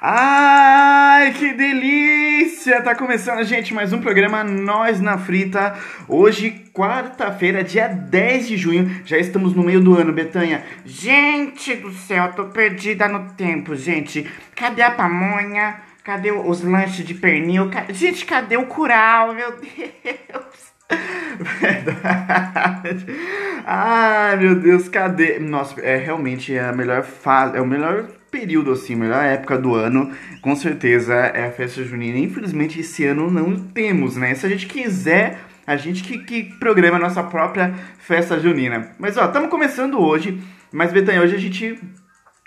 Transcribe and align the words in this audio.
Ai, 0.00 1.32
que 1.32 1.52
delícia! 1.54 2.80
Tá 2.82 2.94
começando, 2.94 3.42
gente, 3.42 3.74
mais 3.74 3.92
um 3.92 4.00
programa 4.00 4.44
Nós 4.44 5.00
na 5.00 5.18
Frita. 5.18 5.74
Hoje, 6.06 6.66
quarta-feira, 6.72 7.64
dia 7.64 7.88
10 7.88 8.46
de 8.46 8.56
junho. 8.56 9.02
Já 9.04 9.18
estamos 9.18 9.54
no 9.54 9.64
meio 9.64 9.80
do 9.80 9.96
ano, 9.96 10.12
Betanha. 10.12 10.62
Gente 10.84 11.74
do 11.74 11.92
céu, 11.92 12.32
tô 12.32 12.44
perdida 12.44 13.08
no 13.08 13.32
tempo, 13.32 13.74
gente. 13.74 14.24
Cadê 14.54 14.82
a 14.82 14.92
pamonha? 14.92 15.80
Cadê 16.04 16.30
os 16.30 16.62
lanches 16.62 17.04
de 17.04 17.14
pernil? 17.14 17.68
Gente, 17.88 18.24
cadê 18.24 18.56
o 18.56 18.66
curau? 18.66 19.34
Meu 19.34 19.50
Deus! 19.58 20.68
Verdade. 21.60 23.06
Ai, 23.66 24.36
meu 24.36 24.54
Deus, 24.54 24.88
cadê? 24.88 25.40
Nossa, 25.40 25.80
é 25.80 25.96
realmente 25.96 26.56
a 26.56 26.72
melhor 26.72 27.02
fase, 27.02 27.56
é 27.56 27.60
o 27.60 27.66
melhor 27.66 28.06
período, 28.30 28.72
assim, 28.72 28.94
melhor 28.94 29.24
época 29.24 29.58
do 29.58 29.74
ano, 29.74 30.12
com 30.40 30.54
certeza 30.54 31.14
é 31.14 31.46
a 31.46 31.50
festa 31.50 31.82
junina. 31.84 32.18
Infelizmente, 32.18 32.80
esse 32.80 33.04
ano 33.04 33.30
não 33.30 33.56
temos, 33.56 34.16
né? 34.16 34.34
Se 34.34 34.46
a 34.46 34.48
gente 34.48 34.66
quiser, 34.66 35.40
a 35.66 35.76
gente 35.76 36.02
que, 36.02 36.18
que 36.18 36.44
programa 36.58 36.96
a 36.96 37.00
nossa 37.00 37.22
própria 37.22 37.74
festa 37.98 38.38
junina. 38.38 38.90
Mas, 38.98 39.16
ó, 39.16 39.26
estamos 39.26 39.50
começando 39.50 40.00
hoje, 40.00 40.40
mas, 40.72 40.92
Betânia, 40.92 41.22
hoje 41.22 41.34
a 41.34 41.40
gente 41.40 41.78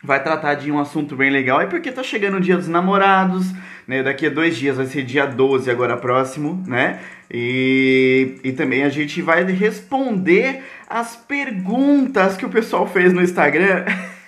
vai 0.04 0.22
tratar 0.22 0.56
de 0.56 0.72
um 0.72 0.80
assunto 0.80 1.16
bem 1.16 1.30
legal, 1.30 1.62
é 1.62 1.68
porque 1.68 1.92
tá 1.92 2.02
chegando 2.02 2.38
o 2.38 2.42
dia 2.42 2.58
dos 2.58 2.68
namorados, 2.68 3.54
né? 3.88 4.02
Daqui 4.02 4.28
a 4.28 4.30
dois 4.30 4.58
dias 4.58 4.78
vai 4.78 4.86
ser 4.86 5.04
dia 5.04 5.26
12 5.26 5.70
agora 5.70 5.98
próximo, 5.98 6.64
né? 6.68 7.00
E, 7.30 8.40
e 8.44 8.52
também 8.52 8.84
a 8.84 8.90
gente 8.90 9.22
vai 9.22 9.44
responder 9.44 10.64
as 10.90 11.16
perguntas 11.16 12.36
que 12.36 12.46
o 12.46 12.50
pessoal 12.50 12.88
fez 12.88 13.14
no 13.14 13.22
Instagram. 13.22 13.86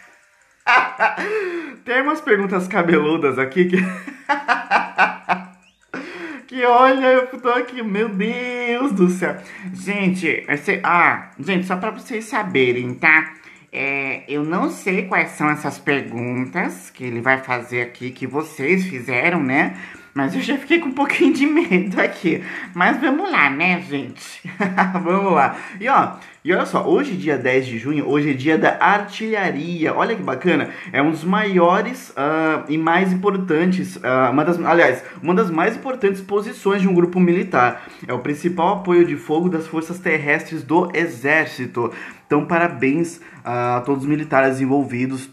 Tem 1.83 2.02
umas 2.02 2.22
perguntas 2.22 2.67
cabeludas 2.67 3.38
aqui 3.38 3.66
que. 3.66 3.78
que 6.47 6.66
olha, 6.66 7.08
eu 7.08 7.28
tô 7.39 7.50
aqui, 7.50 7.83
meu 7.83 8.09
Deus 8.09 8.94
do 8.94 9.09
céu. 9.09 9.36
Gente, 9.73 10.45
esse, 10.47 10.80
ah, 10.84 11.31
gente, 11.39 11.66
só 11.66 11.75
pra 11.75 11.91
vocês 11.91 12.25
saberem, 12.25 12.94
tá? 12.95 13.34
É, 13.72 14.23
eu 14.28 14.44
não 14.44 14.69
sei 14.69 15.08
quais 15.08 15.31
são 15.31 15.50
essas 15.50 15.80
perguntas 15.80 16.91
que 16.91 17.03
ele 17.03 17.22
vai 17.22 17.39
fazer 17.39 17.81
aqui, 17.81 18.11
que 18.11 18.28
vocês 18.28 18.86
fizeram, 18.86 19.41
né? 19.41 19.75
Mas 20.14 20.36
eu 20.36 20.42
já 20.42 20.58
fiquei 20.58 20.80
com 20.80 20.89
um 20.89 20.94
pouquinho 20.94 21.33
de 21.33 21.45
medo 21.45 22.00
aqui. 22.00 22.44
Mas 22.73 23.00
vamos 23.02 23.31
lá, 23.31 23.50
né, 23.50 23.81
gente? 23.81 24.42
vamos 25.03 25.33
lá. 25.33 25.56
E 25.80 25.89
ó, 25.89 26.14
e 26.45 26.53
olha 26.53 26.66
só, 26.66 26.86
hoje, 26.86 27.16
dia 27.16 27.38
10 27.38 27.66
de 27.66 27.80
junho, 27.80 28.08
hoje 28.08 28.31
é 28.31 28.34
dia 28.34 28.58
da 28.58 28.78
artilharia. 28.80 29.94
Olha 29.94 30.16
que 30.16 30.22
bacana. 30.22 30.69
É 30.91 31.02
um 31.02 31.09
dos 31.09 31.23
maiores 31.23 32.09
uh, 32.09 32.64
e 32.69 32.78
mais 32.78 33.11
importantes, 33.11 33.95
uh, 33.95 34.30
uma 34.31 34.45
das, 34.45 34.59
aliás, 34.64 35.03
uma 35.22 35.34
das 35.34 35.50
mais 35.50 35.78
importantes 35.78 36.22
posições 36.22 36.81
de 36.81 36.88
um 36.88 36.94
grupo 36.94 37.19
militar. 37.19 37.84
É 38.08 38.14
o 38.14 38.19
principal 38.19 38.80
apoio 38.80 39.06
de 39.06 39.16
fogo 39.16 39.50
das 39.50 39.66
forças 39.66 40.00
terrestres 40.00 40.64
do 40.64 40.91
exército. 40.94 41.91
Então, 42.28 42.45
parabéns 42.45 43.19
a 43.44 43.81
todos 43.86 44.03
os 44.03 44.09
militares 44.09 44.61
envolvidos 44.61 45.30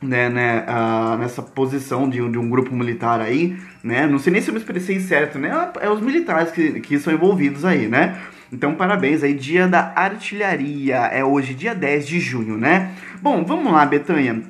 né, 0.00 0.28
né, 0.28 0.64
uh, 0.68 1.18
nessa 1.18 1.42
posição 1.42 2.08
de, 2.08 2.16
de, 2.28 2.38
um 2.38 2.48
grupo 2.48 2.74
militar 2.74 3.20
aí, 3.20 3.56
né? 3.82 4.06
Não 4.06 4.18
sei 4.18 4.32
nem 4.32 4.40
se 4.40 4.48
eu 4.48 4.54
me 4.54 4.60
expressei 4.60 5.00
certo, 5.00 5.38
né? 5.38 5.50
É 5.80 5.90
os 5.90 6.00
militares 6.00 6.52
que, 6.52 6.80
que 6.80 6.98
são 6.98 7.12
envolvidos 7.12 7.64
aí, 7.64 7.88
né? 7.88 8.16
Então, 8.52 8.74
parabéns 8.74 9.22
aí, 9.22 9.34
dia 9.34 9.66
da 9.66 9.92
artilharia. 9.94 10.96
É 10.96 11.24
hoje, 11.24 11.52
dia 11.52 11.74
10 11.74 12.06
de 12.06 12.20
junho, 12.20 12.56
né? 12.56 12.92
Bom, 13.20 13.44
vamos 13.44 13.72
lá, 13.72 13.84
Betanha. 13.84 14.42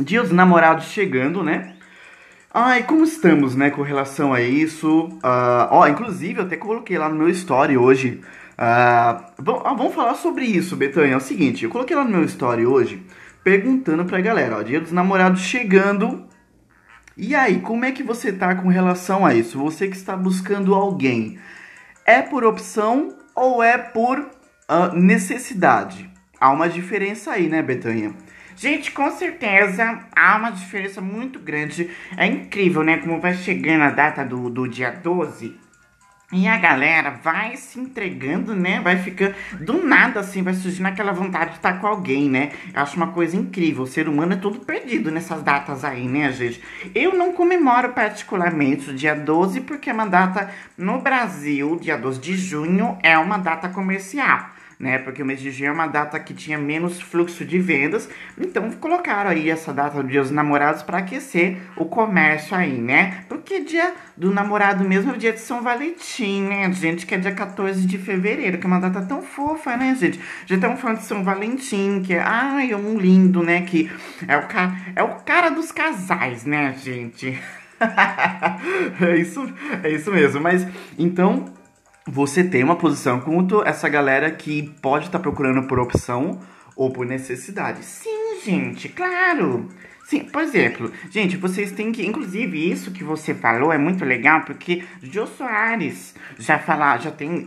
Dia 0.00 0.22
dos 0.22 0.32
namorados 0.32 0.86
chegando, 0.86 1.42
né? 1.42 1.74
Ai, 2.52 2.84
como 2.84 3.04
estamos, 3.04 3.54
né, 3.54 3.68
com 3.68 3.82
relação 3.82 4.32
a 4.32 4.40
isso? 4.40 5.08
Uh, 5.22 5.68
ó, 5.70 5.86
inclusive, 5.88 6.38
eu 6.38 6.46
até 6.46 6.56
coloquei 6.56 6.96
lá 6.96 7.08
no 7.08 7.16
meu 7.16 7.28
story 7.28 7.76
hoje. 7.76 8.22
Uh, 8.58 9.42
vamos 9.76 9.94
falar 9.94 10.14
sobre 10.14 10.44
isso, 10.46 10.74
Betanha. 10.74 11.12
É 11.14 11.16
o 11.16 11.20
seguinte, 11.20 11.64
eu 11.64 11.70
coloquei 11.70 11.94
lá 11.94 12.04
no 12.04 12.10
meu 12.10 12.24
story 12.24 12.64
hoje 12.64 13.02
perguntando 13.46 14.04
pra 14.04 14.20
galera, 14.20 14.58
ó, 14.58 14.62
dia 14.62 14.80
dos 14.80 14.90
namorados 14.90 15.40
chegando. 15.40 16.26
E 17.16 17.32
aí, 17.32 17.60
como 17.60 17.84
é 17.84 17.92
que 17.92 18.02
você 18.02 18.32
tá 18.32 18.56
com 18.56 18.66
relação 18.66 19.24
a 19.24 19.36
isso? 19.36 19.56
Você 19.60 19.86
que 19.86 19.94
está 19.94 20.16
buscando 20.16 20.74
alguém, 20.74 21.38
é 22.04 22.22
por 22.22 22.44
opção 22.44 23.16
ou 23.36 23.62
é 23.62 23.78
por 23.78 24.18
uh, 24.18 24.96
necessidade? 24.96 26.10
Há 26.40 26.50
uma 26.50 26.68
diferença 26.68 27.30
aí, 27.30 27.48
né, 27.48 27.62
Betanha? 27.62 28.16
Gente, 28.56 28.90
com 28.90 29.12
certeza 29.12 30.00
há 30.16 30.36
uma 30.38 30.50
diferença 30.50 31.00
muito 31.00 31.38
grande. 31.38 31.88
É 32.16 32.26
incrível, 32.26 32.82
né? 32.82 32.96
Como 32.96 33.20
vai 33.20 33.34
chegando 33.34 33.82
a 33.82 33.90
data 33.90 34.24
do, 34.24 34.50
do 34.50 34.66
dia 34.66 34.90
12 34.90 35.65
e 36.32 36.48
a 36.48 36.56
galera 36.56 37.10
vai 37.22 37.56
se 37.56 37.78
entregando, 37.78 38.54
né? 38.54 38.80
Vai 38.80 38.96
ficando. 38.98 39.34
Do 39.60 39.86
nada, 39.86 40.20
assim, 40.20 40.42
vai 40.42 40.54
surgindo 40.54 40.86
aquela 40.86 41.12
vontade 41.12 41.50
de 41.50 41.56
estar 41.56 41.80
com 41.80 41.86
alguém, 41.86 42.28
né? 42.28 42.50
Eu 42.74 42.82
acho 42.82 42.96
uma 42.96 43.08
coisa 43.08 43.36
incrível. 43.36 43.84
O 43.84 43.86
ser 43.86 44.08
humano 44.08 44.32
é 44.32 44.36
todo 44.36 44.58
perdido 44.58 45.10
nessas 45.12 45.42
datas 45.42 45.84
aí, 45.84 46.08
né, 46.08 46.32
gente? 46.32 46.60
Eu 46.94 47.14
não 47.14 47.32
comemoro 47.32 47.90
particularmente 47.90 48.90
o 48.90 48.94
dia 48.94 49.14
12, 49.14 49.60
porque 49.60 49.88
é 49.88 49.92
uma 49.92 50.06
data 50.06 50.50
no 50.76 51.00
Brasil, 51.00 51.78
dia 51.80 51.96
12 51.96 52.20
de 52.20 52.36
junho, 52.36 52.98
é 53.02 53.16
uma 53.16 53.38
data 53.38 53.68
comercial 53.68 54.55
né? 54.78 54.98
Porque 54.98 55.22
o 55.22 55.26
mês 55.26 55.40
de 55.40 55.50
junho 55.50 55.70
é 55.70 55.72
uma 55.72 55.86
data 55.86 56.18
que 56.20 56.34
tinha 56.34 56.58
menos 56.58 57.00
fluxo 57.00 57.44
de 57.44 57.58
vendas, 57.58 58.08
então 58.38 58.70
colocaram 58.72 59.30
aí 59.30 59.50
essa 59.50 59.72
data 59.72 60.02
do 60.02 60.08
Dia 60.08 60.20
dos 60.20 60.30
Namorados 60.30 60.82
para 60.82 60.98
aquecer 60.98 61.58
o 61.76 61.86
comércio 61.86 62.54
aí, 62.54 62.78
né? 62.78 63.24
Porque 63.28 63.60
dia 63.60 63.94
do 64.16 64.32
namorado 64.32 64.84
mesmo 64.84 65.12
é 65.12 65.14
o 65.14 65.18
dia 65.18 65.32
de 65.32 65.40
São 65.40 65.62
Valentim, 65.62 66.42
né, 66.42 66.70
gente? 66.72 67.06
Que 67.06 67.14
é 67.14 67.18
dia 67.18 67.32
14 67.32 67.86
de 67.86 67.98
fevereiro, 67.98 68.58
que 68.58 68.66
é 68.66 68.68
uma 68.68 68.80
data 68.80 69.02
tão 69.02 69.22
fofa, 69.22 69.76
né, 69.76 69.94
gente? 69.98 70.20
Já 70.46 70.56
estamos 70.56 70.80
falando 70.80 70.98
de 70.98 71.04
São 71.04 71.24
Valentim, 71.24 72.02
que 72.02 72.14
é, 72.14 72.20
ai, 72.20 72.72
é 72.72 72.76
um 72.76 72.98
lindo, 72.98 73.42
né? 73.42 73.62
Que 73.62 73.90
é 74.28 74.36
o, 74.36 74.46
ca... 74.46 74.76
é 74.94 75.02
o 75.02 75.16
cara 75.16 75.50
dos 75.50 75.72
casais, 75.72 76.44
né, 76.44 76.74
gente? 76.82 77.38
é 79.00 79.16
isso, 79.16 79.52
é 79.82 79.90
isso 79.90 80.10
mesmo. 80.10 80.40
Mas 80.40 80.66
então 80.98 81.55
você 82.06 82.44
tem 82.44 82.62
uma 82.62 82.76
posição 82.76 83.20
quanto 83.20 83.62
essa 83.62 83.88
galera 83.88 84.30
que 84.30 84.74
pode 84.80 85.06
estar 85.06 85.18
tá 85.18 85.22
procurando 85.22 85.66
por 85.66 85.78
opção 85.78 86.40
ou 86.76 86.90
por 86.90 87.04
necessidade. 87.04 87.84
Sim, 87.84 88.40
gente, 88.44 88.88
claro. 88.88 89.68
Sim, 90.04 90.20
por 90.20 90.42
exemplo, 90.42 90.92
gente, 91.10 91.36
vocês 91.36 91.72
têm 91.72 91.90
que. 91.90 92.06
Inclusive, 92.06 92.70
isso 92.70 92.92
que 92.92 93.02
você 93.02 93.34
falou 93.34 93.72
é 93.72 93.78
muito 93.78 94.04
legal, 94.04 94.42
porque 94.42 94.84
Jô 95.02 95.26
Soares 95.26 96.14
já 96.38 96.60
fala, 96.60 96.96
já 96.98 97.10
tem 97.10 97.44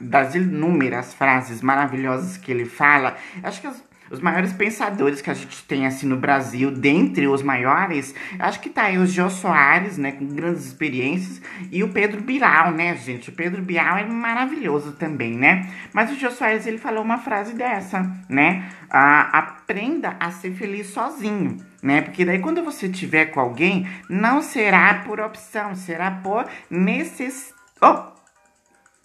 das 0.00 0.34
inúmeras 0.34 1.12
frases 1.12 1.60
maravilhosas 1.60 2.38
que 2.38 2.50
ele 2.50 2.64
fala. 2.64 3.14
Acho 3.42 3.60
que 3.60 3.66
as 3.66 3.87
os 4.10 4.20
maiores 4.20 4.52
pensadores 4.52 5.20
que 5.20 5.30
a 5.30 5.34
gente 5.34 5.62
tem 5.64 5.86
assim 5.86 6.06
no 6.06 6.16
Brasil, 6.16 6.70
dentre 6.70 7.26
os 7.26 7.42
maiores, 7.42 8.14
acho 8.38 8.60
que 8.60 8.70
tá 8.70 8.84
aí 8.84 8.98
o 8.98 9.06
Jô 9.06 9.28
Soares, 9.30 9.98
né, 9.98 10.12
com 10.12 10.26
grandes 10.26 10.66
experiências, 10.66 11.40
e 11.70 11.82
o 11.82 11.88
Pedro 11.88 12.20
Bial, 12.20 12.72
né, 12.72 12.96
gente? 12.96 13.30
O 13.30 13.32
Pedro 13.32 13.62
Bial 13.62 13.98
é 13.98 14.04
maravilhoso 14.04 14.92
também, 14.92 15.36
né? 15.36 15.68
Mas 15.92 16.10
o 16.10 16.18
Jô 16.18 16.30
Soares, 16.30 16.66
ele 16.66 16.78
falou 16.78 17.02
uma 17.02 17.18
frase 17.18 17.54
dessa, 17.54 18.10
né? 18.28 18.68
Ah, 18.90 19.38
aprenda 19.38 20.16
a 20.18 20.30
ser 20.30 20.52
feliz 20.52 20.88
sozinho, 20.88 21.58
né? 21.82 22.00
Porque 22.00 22.24
daí 22.24 22.38
quando 22.38 22.64
você 22.64 22.88
tiver 22.88 23.26
com 23.26 23.40
alguém, 23.40 23.86
não 24.08 24.42
será 24.42 25.02
por 25.04 25.20
opção, 25.20 25.74
será 25.74 26.10
por 26.10 26.46
necessidade. 26.70 27.58
Oh! 27.80 28.18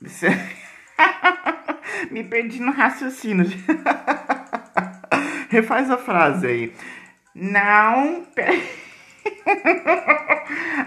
Me 2.11 2.23
perdi 2.23 2.59
no 2.59 2.72
raciocínio. 2.72 3.46
Refaz 5.53 5.91
a 5.91 5.97
frase 5.97 6.47
aí. 6.47 6.73
Não. 7.35 8.26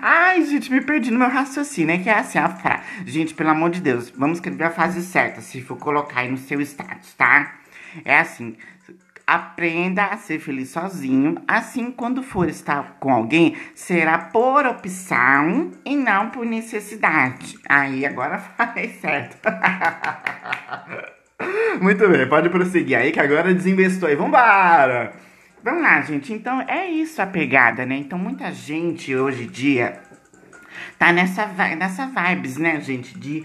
Ai, 0.02 0.44
gente, 0.44 0.72
me 0.72 0.80
perdi 0.80 1.12
no 1.12 1.20
meu 1.20 1.28
raciocínio. 1.28 1.94
É 1.94 1.98
que 1.98 2.10
é 2.10 2.18
assim 2.18 2.40
a 2.40 2.48
frase. 2.48 2.82
Gente, 3.06 3.32
pelo 3.32 3.50
amor 3.50 3.70
de 3.70 3.80
Deus, 3.80 4.10
vamos 4.10 4.38
escrever 4.38 4.64
a 4.64 4.70
frase 4.70 5.02
certa, 5.02 5.40
se 5.40 5.62
for 5.62 5.78
colocar 5.78 6.22
aí 6.22 6.28
no 6.28 6.36
seu 6.36 6.60
status, 6.60 7.14
tá? 7.14 7.60
É 8.04 8.18
assim. 8.18 8.56
Aprenda 9.24 10.06
a 10.06 10.16
ser 10.16 10.40
feliz 10.40 10.70
sozinho. 10.70 11.40
Assim, 11.46 11.92
quando 11.92 12.20
for 12.24 12.48
estar 12.48 12.96
com 12.98 13.12
alguém, 13.12 13.56
será 13.72 14.18
por 14.18 14.66
opção 14.66 15.70
e 15.84 15.94
não 15.94 16.30
por 16.30 16.44
necessidade. 16.44 17.56
Aí, 17.68 18.04
agora 18.04 18.36
faz 18.58 19.00
certo. 19.00 19.36
Muito 21.81 22.08
bem, 22.08 22.28
pode 22.28 22.48
prosseguir 22.48 22.98
aí 22.98 23.12
que 23.12 23.20
agora 23.20 23.54
desinvestou 23.54 24.08
aí. 24.08 24.16
Vambora! 24.16 25.12
Vamos 25.62 25.82
lá, 25.82 26.00
gente. 26.02 26.32
Então 26.32 26.60
é 26.62 26.87
isso 26.87 27.20
a 27.20 27.26
pegada, 27.26 27.84
né? 27.84 27.96
Então 27.96 28.19
muita 28.19 28.52
gente 28.52 29.14
hoje 29.14 29.44
em 29.44 29.48
dia 29.48 30.00
tá 30.98 31.12
nessa, 31.12 31.46
nessa 31.46 32.06
vibes, 32.06 32.56
né, 32.56 32.81
gente? 32.81 33.19
De 33.19 33.44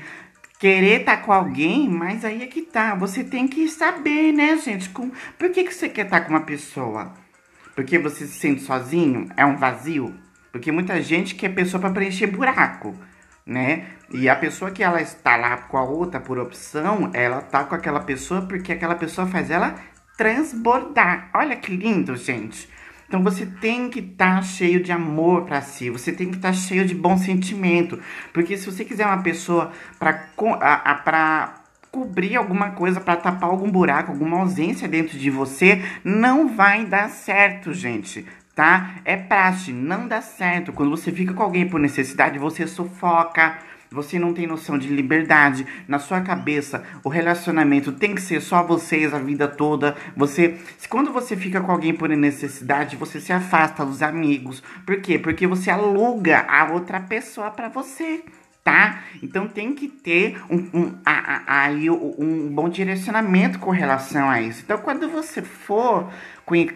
querer 0.60 1.04
tá 1.04 1.18
com 1.18 1.34
alguém, 1.34 1.90
mas 1.90 2.24
aí 2.24 2.44
é 2.44 2.48
que 2.48 2.62
tá. 2.62 2.94
Você 2.96 3.24
tem 3.24 3.48
que 3.48 3.68
saber, 3.68 4.32
né, 4.32 4.58
gente? 4.58 4.90
Com... 4.90 5.12
Por 5.38 5.50
que, 5.50 5.64
que 5.64 5.74
você 5.74 5.90
quer 5.90 6.06
estar 6.06 6.20
tá 6.20 6.26
com 6.26 6.32
uma 6.32 6.42
pessoa? 6.42 7.14
Porque 7.76 7.98
você 7.98 8.28
se 8.28 8.40
sente 8.40 8.62
sozinho? 8.62 9.28
É 9.36 9.46
um 9.46 9.56
vazio? 9.56 10.14
Porque 10.52 10.72
muita 10.72 11.02
gente 11.02 11.34
quer 11.34 11.50
pessoa 11.50 11.80
para 11.80 11.90
preencher 11.90 12.28
buraco, 12.28 12.94
né? 13.46 13.86
E 14.14 14.28
a 14.28 14.36
pessoa 14.36 14.72
que 14.72 14.84
ela 14.84 15.02
está 15.02 15.38
lá 15.38 15.58
com 15.58 15.78
a 15.78 15.84
outra 15.84 16.20
por 16.20 16.38
opção, 16.38 17.10
ela 17.14 17.42
tá 17.42 17.64
com 17.64 17.76
aquela 17.76 18.02
pessoa 18.02 18.42
porque 18.42 18.74
aquela 18.74 18.96
pessoa 18.96 19.28
faz 19.28 19.50
ela 19.50 19.76
transbordar. 20.18 21.30
Olha 21.34 21.56
que 21.56 21.76
lindo, 21.76 22.16
gente. 22.16 22.70
Então 23.08 23.24
você 23.24 23.46
tem 23.46 23.90
que 23.90 24.00
estar 24.00 24.38
tá 24.38 24.42
cheio 24.42 24.82
de 24.82 24.92
amor 24.92 25.44
para 25.44 25.62
si, 25.62 25.90
você 25.90 26.12
tem 26.12 26.30
que 26.30 26.38
estar 26.38 26.50
tá 26.50 26.54
cheio 26.54 26.86
de 26.86 26.96
bom 26.96 27.18
sentimento, 27.18 28.00
porque 28.32 28.56
se 28.56 28.66
você 28.72 28.86
quiser 28.86 29.06
uma 29.06 29.22
pessoa 29.22 29.70
para 30.00 31.54
cobrir 31.92 32.38
alguma 32.38 32.72
coisa, 32.72 33.02
para 33.02 33.18
tapar 33.18 33.50
algum 33.50 33.70
buraco, 33.70 34.12
alguma 34.12 34.40
ausência 34.40 34.88
dentro 34.88 35.18
de 35.18 35.30
você, 35.30 35.84
não 36.06 36.56
vai 36.56 36.86
dar 36.86 37.10
certo, 37.10 37.74
gente 37.74 38.26
tá? 38.56 38.96
É 39.06 39.16
praxe, 39.16 39.72
não 39.72 40.08
dá 40.08 40.22
certo. 40.22 40.74
Quando 40.74 40.92
você 40.92 41.12
fica 41.12 41.34
com 41.34 41.44
alguém 41.44 41.68
por 41.68 41.80
necessidade, 41.80 42.38
você 42.38 42.68
sufoca. 42.68 43.58
Você 43.94 44.18
não 44.18 44.34
tem 44.34 44.48
noção 44.48 44.78
de 44.78 44.88
liberdade. 44.88 45.68
Na 45.86 46.00
sua 46.00 46.22
cabeça, 46.22 46.82
o 47.04 47.10
relacionamento 47.10 47.92
tem 47.92 48.16
que 48.16 48.22
ser 48.22 48.40
só 48.40 48.64
vocês 48.64 49.14
a 49.14 49.20
vida 49.20 49.50
toda. 49.50 49.98
Você, 50.16 50.58
quando 50.88 51.12
você 51.12 51.36
fica 51.36 51.60
com 51.60 51.74
alguém 51.74 51.94
por 51.94 52.08
necessidade, 52.08 52.96
você 52.96 53.20
se 53.20 53.34
afasta 53.34 53.86
dos 53.86 54.02
amigos. 54.02 54.64
Por 54.86 55.02
quê? 55.02 55.20
Porque 55.20 55.46
você 55.46 55.70
aluga 55.70 56.46
a 56.48 56.72
outra 56.72 57.02
pessoa 57.02 57.52
para 57.52 57.68
você 57.68 58.24
tá? 58.64 59.04
Então 59.22 59.48
tem 59.48 59.74
que 59.74 59.88
ter 59.88 60.42
um, 60.50 60.58
um, 60.74 60.98
aí 61.06 61.90
um, 61.90 62.16
um, 62.18 62.50
bom 62.50 62.70
direcionamento 62.70 63.60
com 63.60 63.72
relação 63.72 64.30
a 64.30 64.42
isso. 64.42 64.62
Então 64.64 64.78
quando 64.78 65.10
você 65.10 65.42
for 65.42 66.12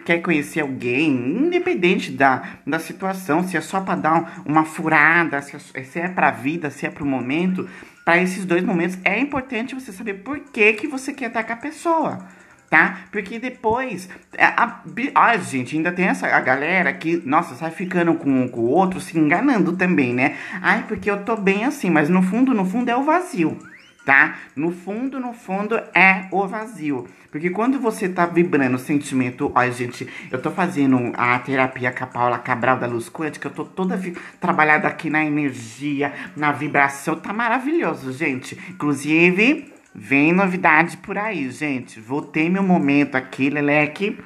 quer 0.04 0.22
conhecer 0.22 0.60
alguém, 0.60 1.10
independente 1.10 2.10
da, 2.10 2.58
da 2.66 2.78
situação, 2.78 3.46
se 3.46 3.58
é 3.58 3.60
só 3.60 3.80
para 3.80 3.94
dar 3.94 4.42
uma 4.46 4.64
furada, 4.64 5.42
se 5.42 5.54
é, 5.54 5.82
se 5.82 5.98
é 5.98 6.08
pra 6.08 6.30
vida, 6.30 6.70
se 6.70 6.86
é 6.86 6.90
pro 6.90 7.04
momento, 7.04 7.68
para 8.04 8.22
esses 8.22 8.46
dois 8.46 8.64
momentos 8.64 8.98
é 9.04 9.18
importante 9.18 9.74
você 9.74 9.92
saber 9.92 10.14
por 10.14 10.38
que, 10.38 10.72
que 10.72 10.86
você 10.86 11.12
quer 11.12 11.26
estar 11.26 11.44
com 11.44 11.52
a 11.52 11.56
pessoa 11.56 12.26
tá? 12.70 13.00
Porque 13.10 13.38
depois. 13.38 14.08
A, 14.38 14.64
a, 14.64 15.30
a, 15.30 15.36
gente, 15.36 15.76
ainda 15.76 15.92
tem 15.92 16.06
essa 16.06 16.26
a 16.26 16.40
galera 16.40 16.92
que, 16.92 17.22
nossa, 17.24 17.54
sai 17.54 17.70
ficando 17.70 18.14
com, 18.14 18.48
com 18.48 18.60
o 18.60 18.70
outro, 18.70 19.00
se 19.00 19.18
enganando 19.18 19.72
também, 19.76 20.12
né? 20.12 20.36
Ai, 20.60 20.84
porque 20.86 21.10
eu 21.10 21.24
tô 21.24 21.36
bem 21.36 21.64
assim, 21.64 21.90
mas 21.90 22.08
no 22.08 22.22
fundo, 22.22 22.54
no 22.54 22.64
fundo 22.64 22.88
é 22.88 22.96
o 22.96 23.04
vazio, 23.04 23.58
tá? 24.04 24.36
No 24.54 24.72
fundo, 24.72 25.20
no 25.20 25.32
fundo 25.32 25.76
é 25.94 26.26
o 26.30 26.46
vazio. 26.46 27.06
Porque 27.30 27.50
quando 27.50 27.78
você 27.78 28.08
tá 28.08 28.24
vibrando 28.24 28.76
o 28.76 28.78
sentimento, 28.78 29.52
olha, 29.54 29.70
gente, 29.70 30.08
eu 30.30 30.40
tô 30.40 30.50
fazendo 30.50 31.12
a 31.16 31.38
terapia 31.38 31.92
com 31.92 32.04
a 32.04 32.06
Paula 32.06 32.38
Cabral 32.38 32.78
da 32.78 32.86
Luz 32.86 33.10
Quântica, 33.10 33.48
eu 33.48 33.52
tô 33.52 33.64
toda 33.64 34.00
trabalhada 34.40 34.88
aqui 34.88 35.10
na 35.10 35.22
energia, 35.22 36.14
na 36.34 36.50
vibração, 36.50 37.16
tá 37.16 37.34
maravilhoso, 37.34 38.10
gente. 38.12 38.58
Inclusive, 38.70 39.70
Vem 39.98 40.30
novidade 40.30 40.98
por 40.98 41.16
aí, 41.16 41.50
gente. 41.50 41.98
Vou 41.98 42.20
ter 42.20 42.50
meu 42.50 42.62
momento 42.62 43.14
aqui, 43.14 43.48
Leleque, 43.48 44.22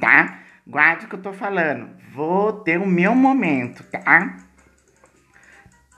tá? 0.00 0.38
Guarde 0.66 1.04
o 1.04 1.08
que 1.10 1.14
eu 1.14 1.20
tô 1.20 1.30
falando. 1.30 1.90
Vou 2.14 2.54
ter 2.54 2.80
o 2.80 2.86
meu 2.86 3.14
momento, 3.14 3.84
tá? 3.84 4.38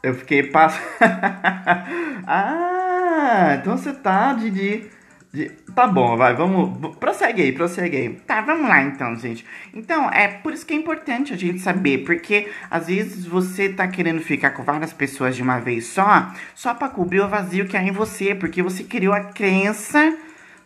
Eu 0.03 0.13
fiquei 0.15 0.43
passando. 0.43 0.85
ah, 2.27 3.59
então 3.61 3.77
você 3.77 3.93
tá, 3.93 4.33
Didi. 4.33 4.91
De... 5.33 5.49
Tá 5.75 5.87
bom, 5.87 6.17
vai, 6.17 6.35
vamos. 6.35 6.97
Prossegue 6.97 7.43
aí, 7.43 7.53
prossegue 7.53 7.97
aí. 7.97 8.11
Tá, 8.27 8.43
vamos 8.43 8.69
lá 8.69 8.83
então, 8.83 9.17
gente. 9.17 9.47
Então, 9.73 10.11
é 10.11 10.29
por 10.29 10.53
isso 10.53 10.67
que 10.67 10.75
é 10.75 10.77
importante 10.77 11.33
a 11.33 11.37
gente 11.37 11.59
saber, 11.59 12.05
porque 12.05 12.51
às 12.71 12.89
vezes 12.89 13.25
você 13.25 13.71
tá 13.71 13.89
querendo 13.89 14.21
ficar 14.21 14.51
com 14.51 14.63
várias 14.63 14.93
pessoas 14.93 15.35
de 15.35 15.43
uma 15.43 15.59
vez 15.59 15.87
só, 15.87 16.31
só 16.55 16.75
para 16.75 16.91
cobrir 16.91 17.21
o 17.21 17.29
vazio 17.29 17.67
que 17.67 17.77
há 17.77 17.83
em 17.83 17.93
você, 17.93 18.35
porque 18.35 18.63
você 18.63 18.85
criou 18.85 19.15
a 19.15 19.21
crença 19.21 20.15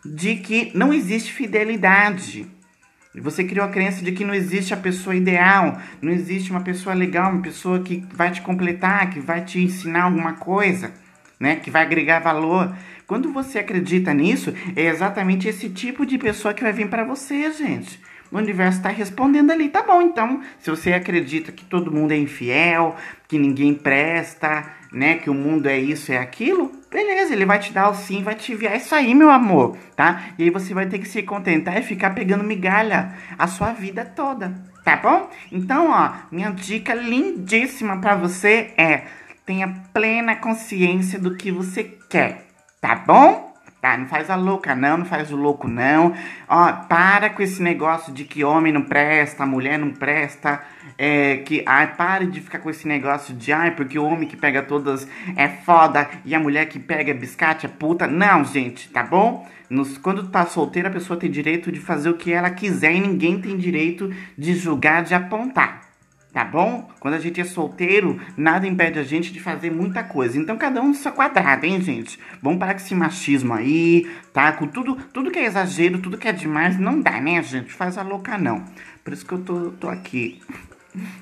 de 0.05 0.35
que 0.35 0.71
não 0.75 0.93
existe 0.93 1.31
fidelidade. 1.31 2.45
Você 3.15 3.43
criou 3.43 3.65
a 3.65 3.69
crença 3.69 4.03
de 4.03 4.11
que 4.11 4.23
não 4.23 4.33
existe 4.33 4.73
a 4.73 4.77
pessoa 4.77 5.15
ideal, 5.15 5.79
não 6.01 6.11
existe 6.11 6.51
uma 6.51 6.61
pessoa 6.61 6.93
legal, 6.93 7.31
uma 7.31 7.41
pessoa 7.41 7.79
que 7.79 8.05
vai 8.13 8.31
te 8.31 8.41
completar, 8.41 9.09
que 9.09 9.19
vai 9.19 9.43
te 9.43 9.59
ensinar 9.59 10.03
alguma 10.03 10.33
coisa, 10.33 10.91
né? 11.39 11.55
Que 11.55 11.71
vai 11.71 11.81
agregar 11.83 12.19
valor. 12.19 12.75
Quando 13.07 13.31
você 13.31 13.59
acredita 13.59 14.13
nisso, 14.13 14.53
é 14.75 14.87
exatamente 14.87 15.47
esse 15.47 15.69
tipo 15.69 16.05
de 16.05 16.17
pessoa 16.17 16.53
que 16.53 16.61
vai 16.61 16.73
vir 16.73 16.89
para 16.89 17.05
você, 17.05 17.49
gente. 17.53 18.01
O 18.29 18.37
universo 18.37 18.79
está 18.79 18.89
respondendo 18.89 19.51
ali, 19.51 19.69
tá 19.69 19.81
bom. 19.81 20.01
Então, 20.01 20.41
se 20.59 20.69
você 20.69 20.91
acredita 20.91 21.53
que 21.53 21.63
todo 21.63 21.89
mundo 21.89 22.11
é 22.11 22.17
infiel, 22.17 22.97
que 23.25 23.39
ninguém 23.39 23.73
presta, 23.73 24.65
né, 24.91 25.15
que 25.15 25.29
o 25.29 25.33
mundo 25.33 25.67
é 25.67 25.79
isso, 25.79 26.11
é 26.11 26.17
aquilo, 26.17 26.69
beleza, 26.91 27.31
ele 27.31 27.45
vai 27.45 27.59
te 27.59 27.71
dar 27.71 27.89
o 27.89 27.95
sim, 27.95 28.23
vai 28.23 28.35
te 28.35 28.51
enviar 28.51 28.75
isso 28.75 28.93
aí, 28.93 29.15
meu 29.15 29.29
amor, 29.29 29.77
tá? 29.95 30.31
E 30.37 30.43
aí 30.43 30.49
você 30.49 30.73
vai 30.73 30.85
ter 30.87 30.99
que 30.99 31.07
se 31.07 31.23
contentar 31.23 31.77
e 31.77 31.83
ficar 31.83 32.09
pegando 32.09 32.43
migalha 32.43 33.13
a 33.37 33.47
sua 33.47 33.71
vida 33.71 34.03
toda, 34.03 34.53
tá 34.83 34.97
bom? 34.97 35.29
Então, 35.49 35.91
ó, 35.91 36.11
minha 36.29 36.51
dica 36.51 36.93
lindíssima 36.93 38.01
para 38.01 38.15
você 38.15 38.73
é: 38.77 39.03
tenha 39.45 39.81
plena 39.93 40.35
consciência 40.35 41.17
do 41.17 41.35
que 41.35 41.51
você 41.51 41.85
quer. 42.09 42.46
Tá 42.79 42.95
bom? 42.95 43.47
Tá, 43.81 43.95
não 43.95 44.07
faz 44.07 44.29
a 44.29 44.35
louca 44.35 44.75
não, 44.75 44.97
não 44.97 45.05
faz 45.05 45.31
o 45.31 45.35
louco 45.35 45.67
não. 45.67 46.13
Ó, 46.47 46.73
para 46.87 47.29
com 47.29 47.41
esse 47.41 47.61
negócio 47.61 48.11
de 48.11 48.23
que 48.23 48.43
homem 48.43 48.73
não 48.73 48.81
presta, 48.81 49.45
mulher 49.45 49.77
não 49.77 49.91
presta. 49.91 50.61
É, 50.97 51.37
que, 51.37 51.63
ai, 51.65 51.95
pare 51.95 52.25
de 52.25 52.41
ficar 52.41 52.59
com 52.59 52.69
esse 52.69 52.87
negócio 52.87 53.35
de, 53.35 53.51
ai, 53.51 53.71
porque 53.75 53.97
o 53.99 54.03
homem 54.03 54.27
que 54.27 54.35
pega 54.35 54.63
todas 54.63 55.07
é 55.35 55.47
foda 55.47 56.09
e 56.25 56.33
a 56.33 56.39
mulher 56.39 56.67
que 56.67 56.79
pega 56.79 57.13
biscate 57.13 57.65
é 57.65 57.69
puta. 57.69 58.07
Não, 58.07 58.43
gente, 58.43 58.89
tá 58.89 59.03
bom? 59.03 59.47
Nos, 59.69 59.97
quando 59.97 60.27
tá 60.29 60.45
solteira, 60.45 60.89
a 60.89 60.91
pessoa 60.91 61.19
tem 61.19 61.29
direito 61.29 61.71
de 61.71 61.79
fazer 61.79 62.09
o 62.09 62.17
que 62.17 62.33
ela 62.33 62.49
quiser 62.49 62.93
e 62.93 62.99
ninguém 62.99 63.39
tem 63.39 63.57
direito 63.57 64.11
de 64.37 64.55
julgar, 64.55 65.03
de 65.03 65.13
apontar 65.13 65.86
tá 66.37 66.45
bom? 66.45 66.87
Quando 66.99 67.15
a 67.15 67.19
gente 67.19 67.41
é 67.41 67.43
solteiro, 67.43 68.21
nada 68.37 68.67
impede 68.67 68.99
a 68.99 69.03
gente 69.03 69.33
de 69.33 69.39
fazer 69.39 69.71
muita 69.71 70.03
coisa. 70.03 70.37
Então, 70.37 70.55
cada 70.55 70.79
um 70.79 70.89
no 70.89 70.93
seu 70.93 71.11
quadrado, 71.11 71.65
hein, 71.65 71.81
gente? 71.81 72.19
Vamos 72.43 72.59
parar 72.59 72.75
com 72.75 72.79
esse 72.79 72.93
machismo 72.93 73.55
aí, 73.55 74.07
tá? 74.31 74.51
Com 74.51 74.67
tudo, 74.67 74.95
tudo 75.11 75.31
que 75.31 75.39
é 75.39 75.45
exagero, 75.45 75.97
tudo 75.97 76.15
que 76.15 76.27
é 76.27 76.31
demais, 76.31 76.77
não 76.77 77.01
dá, 77.01 77.19
né, 77.19 77.41
gente? 77.41 77.73
Faz 77.73 77.97
a 77.97 78.03
louca, 78.03 78.37
não. 78.37 78.63
Por 79.03 79.13
isso 79.13 79.25
que 79.25 79.33
eu 79.33 79.39
tô, 79.39 79.71
tô 79.79 79.89
aqui. 79.89 80.39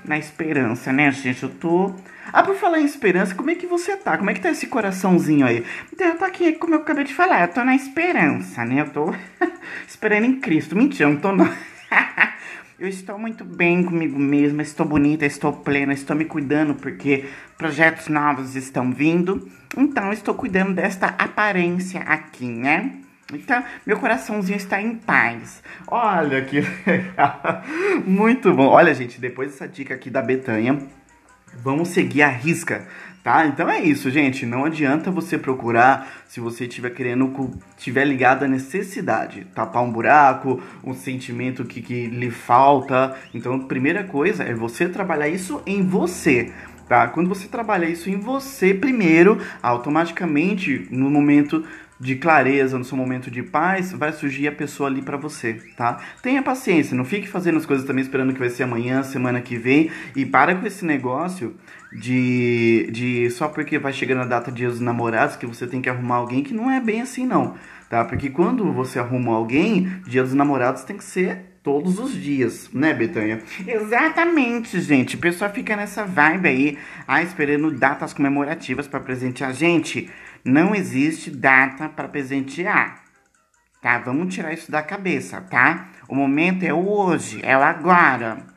Na 0.04 0.18
esperança, 0.18 0.92
né, 0.92 1.10
gente? 1.14 1.44
Eu 1.44 1.50
tô. 1.50 1.96
Ah, 2.34 2.44
por 2.44 2.56
falar 2.56 2.82
em 2.82 2.86
esperança, 2.86 3.34
como 3.34 3.50
é 3.52 3.56
que 3.56 3.68
você 3.68 3.96
tá? 3.96 4.18
Como 4.18 4.30
é 4.30 4.34
que 4.34 4.42
tá 4.42 4.52
esse 4.52 4.68
coraçãozinho 4.68 5.46
aí? 5.46 5.64
Então, 5.94 6.08
eu 6.08 6.18
tô 6.18 6.26
aqui, 6.26 6.52
como 6.54 6.76
eu 6.76 6.80
acabei 6.80 7.06
de 7.06 7.14
falar, 7.14 7.44
eu 7.44 7.54
tô 7.54 7.64
na 7.64 7.74
esperança, 7.74 8.66
né? 8.66 8.82
Eu 8.82 8.90
tô 8.90 9.16
esperando 9.88 10.26
em 10.26 10.42
Cristo. 10.42 10.76
Mentira, 10.76 11.08
eu 11.10 11.14
não 11.14 11.22
tô. 11.22 11.30
Eu 12.78 12.90
estou 12.90 13.18
muito 13.18 13.46
bem 13.46 13.86
comigo 13.86 14.20
mesma, 14.20 14.62
estou 14.62 14.86
bonita, 14.86 15.26
estou 15.26 15.54
plena, 15.54 15.94
estou 15.94 16.14
me 16.14 16.26
cuidando 16.26 16.76
porque 16.76 17.24
projetos 17.58 18.10
novos 18.10 18.54
estão 18.58 18.92
vindo. 18.92 19.50
Então, 19.78 20.12
estou 20.12 20.36
cuidando 20.36 20.74
desta 20.74 21.08
aparência 21.08 22.02
aqui, 22.02 22.46
né? 22.46 22.98
Então, 23.34 23.64
meu 23.86 23.98
coraçãozinho 23.98 24.58
está 24.58 24.82
em 24.82 24.94
paz. 24.94 25.64
Olha 25.88 26.42
que 26.44 26.60
legal. 26.86 27.64
Muito 28.06 28.54
bom. 28.54 28.68
Olha, 28.68 28.94
gente, 28.94 29.22
depois 29.22 29.52
dessa 29.52 29.70
dica 29.70 29.94
aqui 29.94 30.10
da 30.10 30.22
Betanha, 30.22 30.78
vamos 31.64 31.88
seguir 31.88 32.24
a 32.24 32.30
risca 32.30 32.86
Tá? 33.26 33.48
Então 33.48 33.68
é 33.68 33.82
isso, 33.82 34.12
gente. 34.12 34.46
Não 34.46 34.66
adianta 34.66 35.10
você 35.10 35.36
procurar 35.36 36.08
se 36.28 36.40
você 36.40 36.66
estiver 36.66 36.92
querendo, 36.92 37.50
tiver 37.76 38.06
ligado 38.06 38.46
à 38.46 38.48
necessidade, 38.48 39.48
tapar 39.56 39.82
um 39.82 39.92
buraco, 39.92 40.62
um 40.84 40.94
sentimento 40.94 41.66
que, 41.66 41.82
que 41.82 42.06
lhe 42.06 42.30
falta. 42.30 43.18
Então, 43.34 43.58
primeira 43.62 44.04
coisa 44.04 44.44
é 44.44 44.54
você 44.54 44.88
trabalhar 44.88 45.28
isso 45.28 45.60
em 45.66 45.82
você. 45.82 46.54
Tá? 46.88 47.08
Quando 47.08 47.28
você 47.28 47.48
trabalha 47.48 47.88
isso 47.88 48.12
em 48.12 48.20
você 48.20 48.76
primeiro, 48.76 49.42
automaticamente 49.60 50.88
no 50.92 51.10
momento 51.10 51.66
de 52.00 52.16
clareza, 52.16 52.78
no 52.78 52.84
seu 52.84 52.98
momento 52.98 53.32
de 53.32 53.42
paz, 53.42 53.92
vai 53.94 54.12
surgir 54.12 54.48
a 54.48 54.52
pessoa 54.52 54.90
ali 54.90 55.02
para 55.02 55.16
você, 55.16 55.54
tá? 55.78 55.98
Tenha 56.22 56.44
paciência, 56.44 56.96
não 56.96 57.06
fique 57.06 57.28
fazendo 57.28 57.58
as 57.58 57.66
coisas 57.66 57.86
também 57.86 58.02
esperando 58.02 58.34
que 58.34 58.40
vai 58.40 58.50
ser 58.50 58.64
amanhã, 58.64 59.02
semana 59.02 59.40
que 59.40 59.58
vem, 59.58 59.90
e 60.14 60.26
para 60.26 60.56
com 60.56 60.68
esse 60.68 60.84
negócio 60.84 61.56
de, 61.96 62.90
de 62.92 63.30
só 63.32 63.48
porque 63.48 63.80
vai 63.80 63.94
chegando 63.94 64.22
a 64.22 64.26
data 64.26 64.52
de 64.52 64.58
dia 64.58 64.70
dos 64.70 64.82
namorados 64.82 65.36
que 65.36 65.46
você 65.46 65.66
tem 65.66 65.82
que 65.82 65.90
arrumar 65.90 66.16
alguém 66.16 66.44
que 66.44 66.54
não 66.54 66.70
é 66.70 66.80
bem 66.80 67.02
assim 67.02 67.26
não, 67.26 67.56
tá? 67.90 68.04
Porque 68.04 68.30
quando 68.30 68.72
você 68.74 69.00
arruma 69.00 69.34
alguém, 69.34 70.02
dia 70.06 70.24
dos 70.24 70.34
namorados 70.34 70.84
tem 70.84 70.98
que 70.98 71.04
ser 71.04 71.58
todos 71.64 71.98
os 71.98 72.14
dias, 72.14 72.70
né, 72.72 72.94
Betânia? 72.94 73.42
Exatamente, 73.66 74.80
gente. 74.80 75.16
O 75.16 75.20
pessoal 75.20 75.52
fica 75.52 75.76
nessa 75.76 76.06
vibe 76.06 76.48
aí, 76.48 76.78
ah, 77.08 77.24
esperando 77.24 77.72
datas 77.72 78.14
comemorativas 78.14 78.88
para 78.88 79.00
presentear. 79.00 79.52
Gente, 79.52 80.10
não 80.44 80.76
existe 80.76 81.32
data 81.32 81.90
para 81.90 82.08
presentear. 82.08 83.04
Tá? 83.82 83.98
Vamos 84.00 84.34
tirar 84.34 84.54
isso 84.54 84.72
da 84.72 84.84
cabeça, 84.84 85.42
tá? 85.42 85.90
O 86.08 86.16
momento 86.16 86.64
é 86.64 86.74
o 86.74 86.88
hoje, 86.88 87.40
é 87.44 87.58
o 87.58 87.62
agora. 87.62 88.55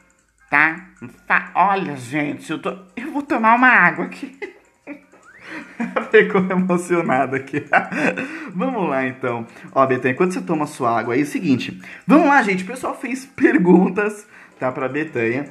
Tá? 0.51 1.51
Olha, 1.55 1.97
gente, 1.97 2.51
eu, 2.51 2.59
tô... 2.59 2.77
eu 2.97 3.13
vou 3.13 3.23
tomar 3.23 3.55
uma 3.55 3.69
água 3.69 4.07
aqui. 4.07 4.39
Ficou 6.11 6.45
emocionada 6.51 7.37
aqui. 7.37 7.65
vamos 8.55 8.89
lá, 8.89 9.07
então. 9.07 9.47
Ó, 9.73 9.87
Betânia, 9.87 10.13
enquanto 10.13 10.33
você 10.33 10.41
toma 10.41 10.67
sua 10.67 10.99
água 10.99 11.15
aí, 11.15 11.21
é 11.21 11.23
o 11.23 11.27
seguinte. 11.27 11.81
Vamos 12.07 12.27
lá, 12.27 12.43
gente. 12.43 12.65
O 12.65 12.67
pessoal 12.67 12.95
fez 12.95 13.25
perguntas, 13.37 14.27
tá, 14.59 14.71
pra 14.73 14.89
Betânia. 14.89 15.51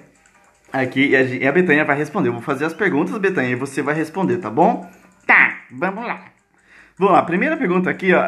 Aqui, 0.72 1.12
e 1.12 1.48
a, 1.48 1.52
Betânia 1.52 1.86
vai 1.86 1.98
responder. 1.98 2.30
Eu 2.30 2.34
vou 2.34 2.42
fazer 2.42 2.66
as 2.66 2.74
perguntas, 2.74 3.18
Betânia, 3.18 3.52
e 3.52 3.56
você 3.56 3.82
vai 3.82 3.96
responder, 3.96 4.38
tá 4.38 4.50
bom? 4.50 4.90
Tá, 5.26 5.60
vamos 5.72 6.06
lá. 6.06 6.26
Vamos 6.98 7.14
lá, 7.14 7.22
primeira 7.24 7.56
pergunta 7.56 7.90
aqui, 7.90 8.14
ó. 8.14 8.28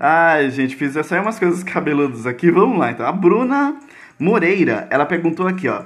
Ai, 0.00 0.50
gente, 0.50 0.76
fiz 0.76 0.92
só 1.06 1.20
umas 1.20 1.38
coisas 1.38 1.62
cabeludas 1.62 2.26
aqui. 2.26 2.50
Vamos 2.50 2.78
lá, 2.78 2.90
então. 2.90 3.06
A 3.06 3.12
Bruna 3.12 3.76
Moreira, 4.18 4.86
ela 4.90 5.06
perguntou 5.06 5.46
aqui, 5.46 5.68
ó. 5.68 5.84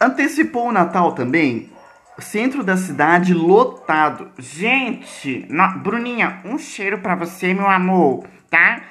Antecipou 0.00 0.68
o 0.68 0.72
Natal 0.72 1.12
também? 1.12 1.70
Centro 2.18 2.62
da 2.62 2.76
cidade 2.76 3.34
lotado. 3.34 4.30
Gente, 4.38 5.48
Bruninha, 5.82 6.40
um 6.44 6.58
cheiro 6.58 6.98
para 6.98 7.14
você, 7.14 7.52
meu 7.54 7.68
amor, 7.68 8.24
tá? 8.50 8.82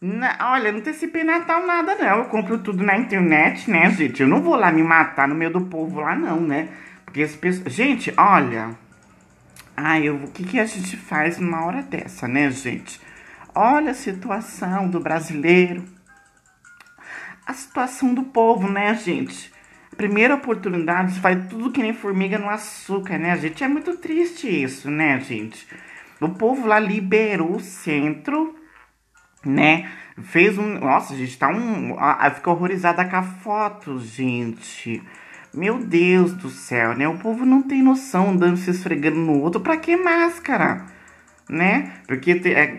Na, 0.00 0.52
olha, 0.52 0.70
não 0.70 0.78
antecipei 0.78 1.24
Natal 1.24 1.66
nada, 1.66 1.96
não. 1.96 2.18
Eu 2.18 2.24
compro 2.26 2.58
tudo 2.58 2.84
na 2.84 2.96
internet, 2.96 3.68
né, 3.68 3.90
gente? 3.90 4.22
Eu 4.22 4.28
não 4.28 4.40
vou 4.40 4.54
lá 4.54 4.70
me 4.70 4.82
matar 4.82 5.26
no 5.26 5.34
meio 5.34 5.52
do 5.52 5.62
povo 5.62 6.00
lá, 6.00 6.14
não, 6.14 6.40
né? 6.40 6.68
Porque 7.04 7.22
as 7.22 7.34
pessoas. 7.34 7.72
Gente, 7.72 8.12
olha. 8.16 8.70
Ai, 9.76 10.08
eu... 10.08 10.16
o 10.16 10.30
que, 10.30 10.44
que 10.44 10.60
a 10.60 10.66
gente 10.66 10.96
faz 10.96 11.38
numa 11.38 11.64
hora 11.64 11.82
dessa, 11.82 12.28
né, 12.28 12.48
gente? 12.50 13.00
Olha 13.54 13.90
a 13.90 13.94
situação 13.94 14.88
do 14.88 15.00
brasileiro. 15.00 15.82
A 17.48 17.54
situação 17.54 18.12
do 18.12 18.24
povo, 18.24 18.70
né, 18.70 18.94
gente? 18.94 19.50
Primeira 19.96 20.34
oportunidade, 20.34 21.18
faz 21.18 21.48
tudo 21.48 21.72
que 21.72 21.80
nem 21.80 21.94
formiga 21.94 22.38
no 22.38 22.50
açúcar, 22.50 23.16
né, 23.16 23.34
gente? 23.38 23.64
É 23.64 23.68
muito 23.68 23.96
triste 23.96 24.46
isso, 24.46 24.90
né, 24.90 25.18
gente? 25.18 25.66
O 26.20 26.28
povo 26.28 26.66
lá 26.66 26.78
liberou 26.78 27.56
o 27.56 27.60
centro, 27.60 28.54
né? 29.42 29.90
Fez 30.24 30.58
um. 30.58 30.78
Nossa, 30.78 31.16
gente, 31.16 31.38
tá 31.38 31.48
um. 31.48 31.96
Fica 32.34 32.50
horrorizada 32.50 33.02
com 33.06 33.16
a 33.16 33.22
foto, 33.22 33.98
gente. 33.98 35.02
Meu 35.54 35.78
Deus 35.78 36.34
do 36.34 36.50
céu, 36.50 36.94
né? 36.94 37.08
O 37.08 37.16
povo 37.16 37.46
não 37.46 37.62
tem 37.62 37.82
noção 37.82 38.28
andando 38.28 38.58
se 38.58 38.68
esfregando 38.68 39.16
no 39.16 39.40
outro. 39.40 39.62
Pra 39.62 39.78
que 39.78 39.96
máscara? 39.96 40.97
Né? 41.48 41.92
Porque 42.06 42.40
é 42.44 42.76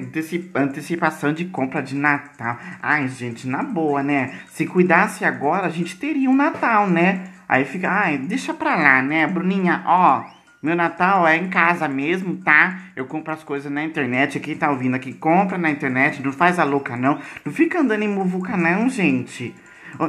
antecipação 0.56 1.34
de 1.34 1.46
compra 1.46 1.82
de 1.82 1.96
Natal. 1.96 2.58
Ai, 2.82 3.08
gente, 3.08 3.48
na 3.48 3.64
boa, 3.64 4.04
né? 4.04 4.40
Se 4.48 4.66
cuidasse 4.66 5.26
agora, 5.26 5.68
a 5.68 5.72
gente 5.72 5.98
teria 5.98 6.30
um 6.30 6.36
Natal, 6.36 6.88
né? 6.90 7.24
Aí 7.48 7.66
fica, 7.66 7.90
ai, 7.90 8.18
deixa 8.18 8.54
pra 8.54 8.76
lá, 8.76 9.02
né? 9.02 9.26
Bruninha, 9.26 9.82
ó, 9.86 10.24
meu 10.62 10.76
Natal 10.76 11.26
é 11.26 11.38
em 11.38 11.50
casa 11.50 11.88
mesmo, 11.88 12.36
tá? 12.36 12.80
Eu 12.94 13.06
compro 13.06 13.34
as 13.34 13.44
coisas 13.44 13.72
na 13.72 13.84
internet. 13.84 14.40
Quem 14.42 14.56
tá 14.56 14.70
ouvindo 14.70 14.96
aqui, 14.96 15.14
compra 15.14 15.58
na 15.58 15.72
internet. 15.72 16.22
Não 16.22 16.34
faz 16.34 16.60
a 16.60 16.66
louca, 16.66 16.98
não. 16.98 17.18
Não 17.46 17.54
fica 17.54 17.80
andando 17.80 18.04
em 18.04 18.10
muvuca, 18.10 18.58
não, 18.58 18.90
gente. 18.90 19.56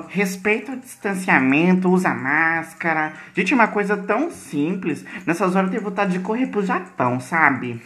Respeita 0.09 0.73
o 0.73 0.77
distanciamento, 0.77 1.89
usa 1.89 2.13
máscara. 2.13 3.13
Gente, 3.33 3.53
é 3.53 3.55
uma 3.55 3.69
coisa 3.69 3.97
tão 3.97 4.31
simples. 4.31 5.05
Nessas 5.25 5.55
horas 5.55 5.69
eu 5.69 5.79
tenho 5.79 5.89
vontade 5.89 6.13
de 6.13 6.19
correr 6.19 6.49
pro 6.49 6.67
Japão, 6.67 7.21
sabe? 7.21 7.81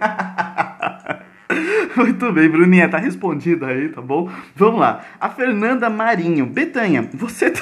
Muito 1.96 2.32
bem, 2.32 2.48
Bruninha, 2.48 2.88
tá 2.88 2.98
respondida 2.98 3.66
aí, 3.66 3.88
tá 3.88 4.00
bom? 4.00 4.30
Vamos 4.54 4.80
lá. 4.80 5.02
A 5.20 5.28
Fernanda 5.28 5.90
Marinho. 5.90 6.46
Betanha, 6.46 7.08
você. 7.12 7.52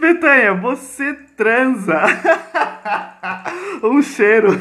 Betanha, 0.00 0.54
você 0.54 1.14
transa. 1.36 2.02
um 3.82 4.02
cheiro. 4.02 4.60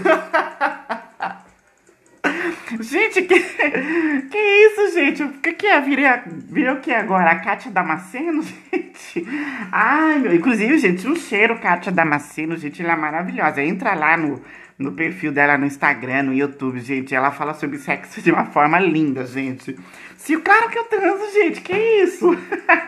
Gente, 2.79 3.21
que, 3.23 3.39
que 3.39 4.37
isso, 4.37 4.93
gente? 4.93 5.23
O 5.23 5.29
que, 5.33 5.53
que 5.53 5.67
é? 5.67 5.79
Virei, 5.81 6.05
virei 6.25 6.71
o 6.71 6.79
que 6.79 6.91
agora? 6.91 7.31
A 7.31 7.39
Kátia 7.39 7.71
Damasceno, 7.71 8.41
gente? 8.71 9.25
Ai, 9.71 10.19
meu. 10.19 10.33
Inclusive, 10.33 10.77
gente, 10.77 11.07
um 11.07 11.15
cheiro, 11.15 11.59
Kátia 11.59 11.91
Damasceno, 11.91 12.57
gente, 12.57 12.81
ela 12.81 12.93
é 12.93 12.95
maravilhosa. 12.95 13.61
Entra 13.61 13.93
lá 13.93 14.17
no, 14.17 14.41
no 14.77 14.93
perfil 14.93 15.31
dela 15.31 15.57
no 15.57 15.65
Instagram, 15.65 16.23
no 16.23 16.33
YouTube, 16.33 16.79
gente. 16.79 17.13
Ela 17.13 17.31
fala 17.31 17.53
sobre 17.53 17.77
sexo 17.77 18.21
de 18.21 18.31
uma 18.31 18.45
forma 18.45 18.79
linda, 18.79 19.25
gente. 19.25 19.77
Se 20.17 20.35
o 20.35 20.41
cara 20.41 20.69
que 20.69 20.77
eu 20.77 20.85
transo, 20.85 21.33
gente, 21.33 21.61
que 21.61 21.75
isso? 21.75 22.35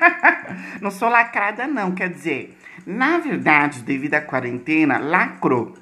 não 0.82 0.90
sou 0.90 1.10
lacrada, 1.10 1.68
não, 1.68 1.92
quer 1.92 2.10
dizer. 2.10 2.58
Na 2.86 3.18
verdade, 3.18 3.82
devido 3.82 4.14
à 4.16 4.22
quarentena, 4.22 4.98
lacrou. 4.98 5.76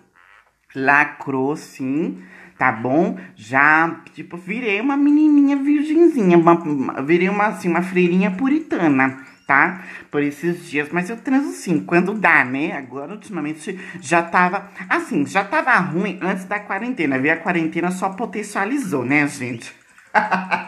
Lacrou, 0.75 1.55
sim 1.55 2.23
tá 2.63 2.71
bom? 2.71 3.17
Já, 3.35 3.97
tipo, 4.13 4.37
virei 4.37 4.79
uma 4.79 4.95
menininha 4.95 5.57
virgenzinha, 5.57 6.37
uma, 6.37 7.03
virei 7.03 7.27
uma, 7.27 7.47
assim, 7.47 7.67
uma 7.67 7.81
freirinha 7.81 8.31
puritana, 8.31 9.17
tá? 9.45 9.81
Por 10.09 10.23
esses 10.23 10.69
dias, 10.69 10.87
mas 10.89 11.09
eu 11.09 11.17
transo 11.17 11.51
sim, 11.51 11.81
quando 11.81 12.13
dá, 12.13 12.45
né? 12.45 12.71
Agora, 12.71 13.11
ultimamente, 13.11 13.77
já 13.99 14.23
tava, 14.23 14.69
assim, 14.87 15.25
já 15.25 15.43
tava 15.43 15.75
ruim 15.75 16.17
antes 16.21 16.45
da 16.45 16.57
quarentena, 16.57 17.19
viu? 17.19 17.33
A 17.33 17.35
quarentena 17.35 17.91
só 17.91 18.07
potencializou, 18.11 19.03
né, 19.03 19.27
gente? 19.27 19.75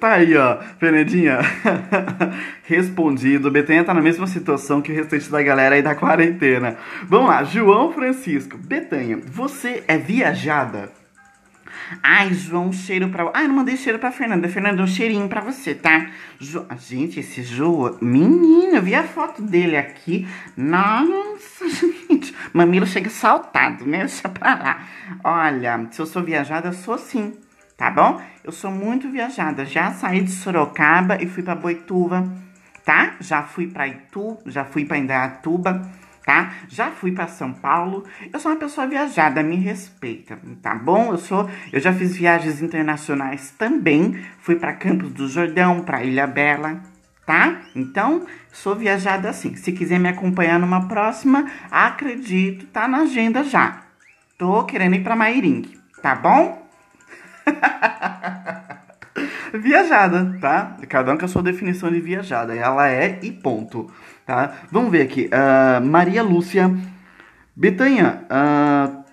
Tá 0.00 0.14
aí, 0.14 0.36
ó, 0.36 0.58
Fernandinha. 0.78 1.38
Respondido. 2.64 3.50
Betanha 3.50 3.84
tá 3.84 3.94
na 3.94 4.02
mesma 4.02 4.26
situação 4.26 4.82
que 4.82 4.92
o 4.92 4.94
restante 4.94 5.30
da 5.30 5.42
galera 5.42 5.74
aí 5.74 5.82
da 5.82 5.94
quarentena. 5.94 6.76
Vamos 7.04 7.28
lá, 7.28 7.44
João 7.44 7.92
Francisco. 7.92 8.58
Betanha, 8.58 9.18
você 9.24 9.84
é 9.88 9.96
viajada? 9.96 10.92
Ai, 12.02 12.34
João, 12.34 12.72
cheiro 12.72 13.08
pra. 13.08 13.30
Ai, 13.32 13.46
não 13.46 13.54
mandei 13.54 13.76
cheiro 13.76 13.98
pra 13.98 14.10
Fernanda. 14.10 14.48
Fernanda, 14.48 14.82
um 14.82 14.86
cheirinho 14.86 15.28
pra 15.28 15.40
você, 15.40 15.74
tá? 15.74 16.10
Jo... 16.38 16.66
Gente, 16.78 17.20
esse 17.20 17.42
João. 17.42 17.96
Menino, 18.00 18.76
eu 18.76 18.82
vi 18.82 18.94
a 18.94 19.04
foto 19.04 19.40
dele 19.40 19.76
aqui. 19.76 20.26
Nossa, 20.56 21.68
gente. 22.10 22.34
Mamilo 22.52 22.86
chega 22.86 23.08
saltado, 23.08 23.86
né? 23.86 23.98
Deixa 24.00 24.28
pra 24.28 24.54
lá. 24.54 24.86
Olha, 25.22 25.86
se 25.90 26.00
eu 26.00 26.06
sou 26.06 26.22
viajada, 26.22 26.68
eu 26.68 26.72
sou 26.72 26.98
sim 26.98 27.32
tá 27.76 27.90
bom? 27.90 28.20
Eu 28.42 28.52
sou 28.52 28.70
muito 28.70 29.10
viajada, 29.10 29.64
já 29.64 29.92
saí 29.92 30.22
de 30.22 30.30
Sorocaba 30.30 31.22
e 31.22 31.26
fui 31.26 31.42
para 31.42 31.54
Boituva, 31.54 32.26
tá? 32.84 33.16
Já 33.20 33.42
fui 33.42 33.66
para 33.66 33.86
Itu, 33.86 34.38
já 34.46 34.64
fui 34.64 34.84
para 34.84 34.98
Indaiatuba, 34.98 35.82
tá? 36.24 36.52
Já 36.68 36.90
fui 36.90 37.12
para 37.12 37.28
São 37.28 37.52
Paulo. 37.52 38.04
Eu 38.32 38.38
sou 38.38 38.50
uma 38.50 38.58
pessoa 38.58 38.86
viajada, 38.86 39.42
me 39.42 39.56
respeita, 39.56 40.38
tá 40.62 40.74
bom? 40.74 41.12
Eu 41.12 41.18
sou, 41.18 41.48
eu 41.72 41.80
já 41.80 41.92
fiz 41.92 42.16
viagens 42.16 42.62
internacionais 42.62 43.52
também. 43.58 44.24
Fui 44.40 44.56
para 44.56 44.72
Campos 44.72 45.12
do 45.12 45.28
Jordão, 45.28 45.80
para 45.80 46.02
Ilha 46.02 46.26
Bela, 46.26 46.80
tá? 47.26 47.60
Então, 47.74 48.26
sou 48.52 48.74
viajada 48.74 49.28
assim. 49.28 49.54
Se 49.54 49.72
quiser 49.72 50.00
me 50.00 50.08
acompanhar 50.08 50.58
numa 50.58 50.88
próxima, 50.88 51.46
acredito, 51.70 52.66
tá 52.66 52.88
na 52.88 53.02
agenda 53.02 53.44
já. 53.44 53.82
Tô 54.38 54.64
querendo 54.64 54.96
ir 54.96 55.02
para 55.02 55.16
Mairingue, 55.16 55.78
tá 56.02 56.14
bom? 56.14 56.65
viajada, 59.54 60.38
tá? 60.40 60.76
Cada 60.88 61.12
um 61.12 61.18
com 61.18 61.24
a 61.24 61.28
sua 61.28 61.42
definição 61.42 61.90
de 61.90 62.00
viajada. 62.00 62.54
Ela 62.54 62.88
é 62.88 63.18
e 63.22 63.32
ponto, 63.32 63.90
tá? 64.24 64.54
Vamos 64.70 64.90
ver 64.90 65.02
aqui. 65.02 65.30
Uh, 65.32 65.84
Maria 65.84 66.22
Lúcia. 66.22 66.70
Betanha, 67.54 68.24
o 68.30 69.00
uh, 69.00 69.04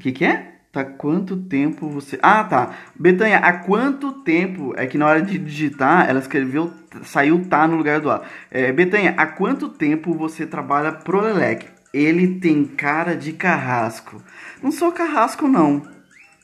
que 0.00 0.12
que 0.12 0.24
é? 0.24 0.56
Tá 0.76 0.84
quanto 0.84 1.38
tempo 1.38 1.88
você... 1.88 2.18
Ah, 2.22 2.44
tá. 2.44 2.74
Betanha, 2.94 3.38
há 3.38 3.54
quanto 3.54 4.12
tempo... 4.22 4.74
É 4.76 4.86
que 4.86 4.98
na 4.98 5.06
hora 5.06 5.22
de 5.22 5.38
digitar, 5.38 6.06
ela 6.06 6.18
escreveu... 6.18 6.70
Saiu 7.02 7.46
tá 7.48 7.66
no 7.66 7.76
lugar 7.76 7.98
do 7.98 8.10
A. 8.10 8.22
É, 8.50 8.70
Betanha, 8.72 9.14
há 9.16 9.24
quanto 9.24 9.70
tempo 9.70 10.12
você 10.12 10.46
trabalha 10.46 10.92
pro 10.92 11.22
Lelec? 11.22 11.66
Ele 11.94 12.40
tem 12.40 12.66
cara 12.66 13.16
de 13.16 13.32
carrasco. 13.32 14.22
Não 14.62 14.70
sou 14.70 14.92
carrasco, 14.92 15.48
não. 15.48 15.80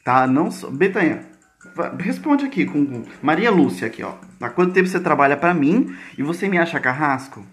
Tá? 0.04 0.26
Não 0.26 0.50
sou. 0.50 0.70
Betanha, 0.70 1.24
responde 1.98 2.44
aqui 2.44 2.64
com 2.64 3.04
Maria 3.22 3.50
Lúcia 3.50 3.86
aqui, 3.86 4.02
ó. 4.02 4.14
Há 4.40 4.50
quanto 4.50 4.72
tempo 4.72 4.88
você 4.88 5.00
trabalha 5.00 5.36
para 5.36 5.54
mim 5.54 5.96
e 6.18 6.22
você 6.22 6.48
me 6.48 6.58
acha 6.58 6.80
carrasco? 6.80 7.46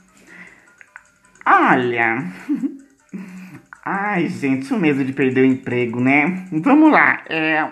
Olha. 1.46 2.26
Ai, 3.86 4.28
gente, 4.28 4.72
o 4.74 4.80
medo 4.80 5.04
de 5.04 5.14
perder 5.14 5.42
o 5.42 5.46
emprego, 5.46 6.00
né? 6.00 6.46
Vamos 6.52 6.92
lá. 6.92 7.24
É, 7.28 7.68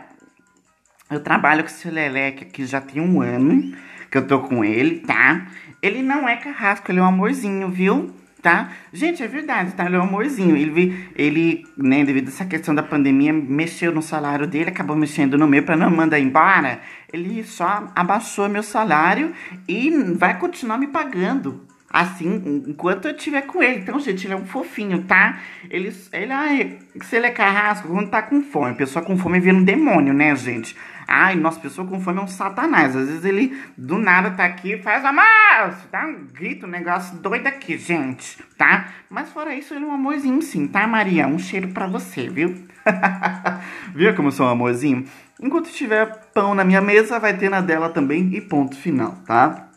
eu 1.10 1.22
trabalho 1.22 1.64
com 1.64 1.70
seu 1.70 1.92
Leleque 1.92 2.44
aqui 2.44 2.66
já 2.66 2.82
tem 2.82 3.02
um 3.02 3.22
ano 3.22 3.74
que 4.12 4.18
eu 4.18 4.28
tô 4.28 4.40
com 4.42 4.64
ele, 4.64 5.00
tá? 5.00 5.48
Ele 5.82 6.02
não 6.02 6.28
é 6.28 6.36
carrasco, 6.38 6.92
ele 6.92 7.00
é 7.00 7.02
um 7.02 7.06
amorzinho, 7.06 7.70
viu? 7.70 8.14
Tá? 8.48 8.70
Gente, 8.94 9.22
é 9.22 9.28
verdade, 9.28 9.74
tá? 9.74 9.86
Ele 9.86 9.98
é 9.98 10.00
um 10.00 10.04
amorzinho. 10.04 10.56
Ele, 10.56 11.10
ele, 11.18 11.66
né, 11.76 12.06
devido 12.06 12.28
a 12.28 12.30
essa 12.30 12.46
questão 12.46 12.74
da 12.74 12.82
pandemia, 12.82 13.34
mexeu 13.34 13.92
no 13.92 14.02
salário 14.02 14.48
dele, 14.48 14.70
acabou 14.70 14.96
mexendo 14.96 15.38
no 15.38 15.46
meu 15.46 15.64
pra 15.64 15.76
não 15.76 15.92
mandar 15.92 16.18
embora. 16.18 16.80
Ele 17.12 17.44
só 17.44 17.92
abaixou 17.94 18.48
meu 18.48 18.64
salário 18.64 19.34
e 19.68 19.90
vai 20.18 20.40
continuar 20.40 20.78
me 20.78 20.88
pagando. 20.88 21.62
Assim, 21.90 22.64
enquanto 22.68 23.10
eu 23.10 23.16
estiver 23.16 23.42
com 23.42 23.62
ele. 23.62 23.80
Então, 23.80 24.00
gente, 24.00 24.26
ele 24.26 24.34
é 24.34 24.38
um 24.38 24.46
fofinho, 24.46 25.04
tá? 25.04 25.40
Ele, 25.70 25.94
ele 26.14 26.32
ai, 26.32 26.80
se 27.02 27.18
ele 27.18 27.26
é 27.26 27.32
carrasco, 27.32 27.90
quando 27.90 28.10
tá 28.10 28.22
com 28.22 28.42
fome. 28.42 28.76
Pessoa 28.76 29.04
com 29.04 29.18
fome 29.18 29.42
vira 29.42 29.58
um 29.58 29.64
demônio, 29.64 30.14
né, 30.14 30.34
gente? 30.38 30.74
Ai, 31.08 31.36
nossa, 31.36 31.60
pessoa 31.60 31.88
com 31.88 32.02
fome 32.02 32.20
é 32.20 32.22
um 32.22 32.28
satanás. 32.28 32.96
Às 32.96 33.08
vezes 33.08 33.24
ele 33.24 33.58
do 33.78 33.98
nada 33.98 34.32
tá 34.32 34.44
aqui 34.44 34.74
e 34.74 34.82
faz 34.82 35.06
amor, 35.06 35.74
dá 35.90 36.06
um 36.06 36.28
grito, 36.34 36.66
um 36.66 36.70
negócio 36.70 37.18
doido 37.18 37.48
aqui, 37.48 37.78
gente, 37.78 38.38
tá? 38.58 38.90
Mas 39.10 39.30
fora 39.30 39.56
isso, 39.56 39.74
ele 39.74 39.86
é 39.86 39.88
um 39.88 39.94
amorzinho 39.94 40.42
sim, 40.42 40.68
tá, 40.68 40.86
Maria? 40.86 41.26
Um 41.26 41.40
cheiro 41.40 41.70
pra 41.70 41.88
você, 41.88 42.28
viu? 42.28 42.56
viu 43.96 44.14
como 44.16 44.28
eu 44.28 44.32
sou 44.34 44.46
um 44.46 44.50
amorzinho? 44.50 45.06
Enquanto 45.42 45.70
tiver 45.70 46.08
pão 46.34 46.54
na 46.54 46.66
minha 46.66 46.82
mesa, 46.82 47.20
vai 47.20 47.38
ter 47.38 47.50
na 47.50 47.62
dela 47.62 47.90
também 47.90 48.34
e 48.34 48.42
ponto 48.42 48.76
final, 48.76 49.16
tá? 49.26 49.70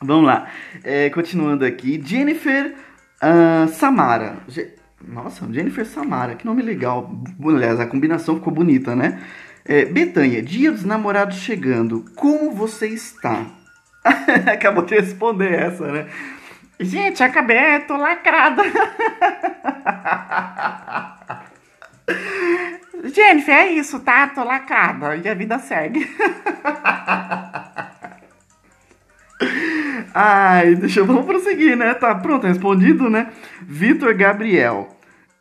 Vamos 0.00 0.24
lá. 0.24 0.46
É, 0.82 1.10
continuando 1.10 1.64
aqui. 1.64 2.00
Jennifer 2.02 2.74
uh, 3.22 3.68
Samara. 3.68 4.38
Je 4.48 4.72
Nossa, 5.06 5.46
Jennifer 5.52 5.84
Samara. 5.84 6.36
Que 6.36 6.46
nome 6.46 6.62
legal. 6.62 7.12
Aliás, 7.44 7.78
a 7.78 7.86
combinação 7.86 8.36
ficou 8.36 8.52
bonita, 8.52 8.96
né? 8.96 9.20
É, 9.64 9.84
Betânia, 9.84 10.42
dia 10.42 10.72
dos 10.72 10.84
namorados 10.84 11.36
chegando. 11.36 12.04
Como 12.16 12.52
você 12.52 12.88
está? 12.88 13.46
Acabou 14.52 14.84
de 14.84 14.94
responder 14.94 15.52
essa, 15.52 15.90
né? 15.90 16.06
Gente, 16.78 17.22
acabei, 17.22 17.80
tô 17.80 17.96
lacrada. 17.96 18.62
Jennifer, 23.04 23.54
é 23.54 23.72
isso, 23.72 24.00
tá? 24.00 24.26
Tô 24.28 24.44
lacrada 24.44 25.16
e 25.16 25.28
a 25.28 25.34
vida 25.34 25.58
segue. 25.58 26.08
Ai, 30.12 30.74
deixa 30.74 31.00
eu 31.00 31.06
vamos 31.06 31.24
prosseguir, 31.24 31.76
né? 31.76 31.94
Tá 31.94 32.14
pronto, 32.14 32.46
respondido, 32.46 33.08
né? 33.08 33.28
Vitor 33.62 34.12
Gabriel. 34.14 34.88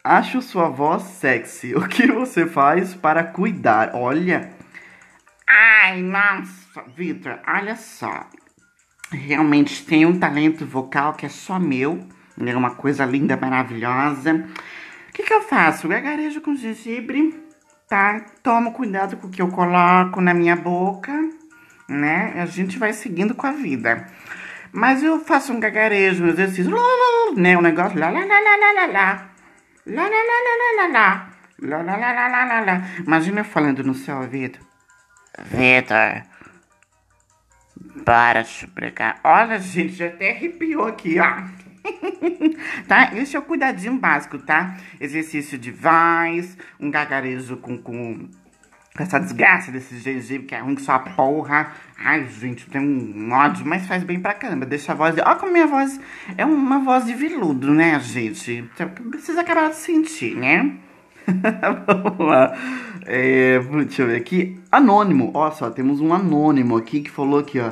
Acho 0.03 0.41
sua 0.41 0.69
voz 0.69 1.03
sexy. 1.03 1.75
O 1.75 1.85
que 1.85 2.07
você 2.07 2.47
faz 2.47 2.95
para 2.95 3.23
cuidar? 3.23 3.91
Olha. 3.93 4.49
Ai, 5.47 6.01
nossa, 6.01 6.83
Vitor, 6.95 7.39
olha 7.45 7.75
só. 7.75 8.25
Realmente 9.11 9.85
tem 9.85 10.05
um 10.05 10.17
talento 10.17 10.65
vocal 10.65 11.13
que 11.13 11.25
é 11.25 11.29
só 11.29 11.59
meu. 11.59 12.07
É 12.39 12.55
uma 12.55 12.75
coisa 12.75 13.03
linda, 13.03 13.35
maravilhosa. 13.35 14.47
O 15.09 15.13
que, 15.13 15.23
que 15.23 15.33
eu 15.33 15.41
faço? 15.41 15.89
Gargarejo 15.89 16.39
com 16.39 16.55
gengibre, 16.55 17.37
tá? 17.89 18.21
Tomo 18.41 18.71
cuidado 18.71 19.17
com 19.17 19.27
o 19.27 19.29
que 19.29 19.41
eu 19.41 19.49
coloco 19.49 20.21
na 20.21 20.33
minha 20.33 20.55
boca, 20.55 21.11
né? 21.89 22.35
A 22.37 22.45
gente 22.45 22.79
vai 22.79 22.93
seguindo 22.93 23.35
com 23.35 23.47
a 23.47 23.51
vida. 23.51 24.07
Mas 24.71 25.03
eu 25.03 25.19
faço 25.19 25.51
um 25.51 25.59
gagarejo, 25.59 26.23
um 26.23 26.29
exercício, 26.29 26.71
né? 27.35 27.57
Um 27.57 27.61
negócio 27.61 27.99
lá, 27.99 28.09
lá, 28.09 28.19
lá, 28.19 28.39
lá, 28.39 28.71
lá, 28.73 28.85
lá, 28.85 29.28
lá. 29.89 30.03
Lá, 30.03 30.09
lá, 30.09 30.23
lá, 30.45 30.87
lá, 30.87 30.87
lá, 30.87 30.87
lá. 30.87 31.29
Lá, 31.61 31.81
lá, 31.81 32.27
lá, 32.27 32.45
lá, 32.45 32.59
lá. 32.61 32.87
Imagina 32.99 33.41
eu 33.41 33.45
falando 33.45 33.83
no 33.83 33.93
seu 33.93 34.17
ouvido. 34.17 34.59
Vitor. 35.45 36.23
Para 38.05 38.43
chuprecar. 38.43 39.19
Olha, 39.23 39.59
gente, 39.59 39.93
já 39.93 40.07
até 40.07 40.31
arrepiou 40.31 40.87
aqui, 40.87 41.17
ó. 41.19 41.43
tá? 42.87 43.11
Esse 43.15 43.35
é 43.35 43.39
o 43.39 43.43
cuidadinho 43.43 43.97
básico, 43.97 44.37
tá? 44.39 44.77
Exercício 44.99 45.57
de 45.57 45.71
voz, 45.71 46.57
um 46.79 46.91
gagarejo 46.91 47.57
com, 47.57 47.77
com 47.77 48.29
com 48.99 49.03
essa 49.03 49.17
desgraça 49.17 49.71
desse 49.71 49.97
gengibre 49.97 50.45
que 50.45 50.53
é 50.53 50.59
ruim 50.59 50.75
que 50.75 50.81
só 50.81 50.91
a 50.91 50.99
porra. 50.99 51.71
Ai, 51.97 52.27
gente, 52.27 52.69
tem 52.69 52.81
um 52.81 53.31
ódio, 53.31 53.65
mas 53.65 53.87
faz 53.87 54.03
bem 54.03 54.19
pra 54.19 54.33
caramba. 54.33 54.65
Deixa 54.65 54.91
a 54.91 54.95
voz. 54.95 55.15
Olha 55.17 55.35
como 55.35 55.53
minha 55.53 55.67
voz 55.67 55.97
é 56.37 56.45
uma 56.45 56.79
voz 56.79 57.05
de 57.05 57.13
veludo, 57.13 57.73
né, 57.73 57.97
gente? 58.01 58.69
Precisa 59.09 59.39
acabar 59.39 59.69
de 59.69 59.77
sentir, 59.77 60.35
né? 60.35 60.73
Vamos 61.87 62.19
lá. 62.19 62.53
É, 63.05 63.59
deixa 63.59 64.01
eu 64.01 64.07
ver 64.07 64.17
aqui. 64.17 64.59
Anônimo. 64.69 65.31
Olha 65.33 65.51
só, 65.53 65.69
temos 65.69 66.01
um 66.01 66.13
anônimo 66.13 66.75
aqui 66.75 66.99
que 66.99 67.09
falou 67.09 67.39
aqui, 67.39 67.57
ó. 67.57 67.71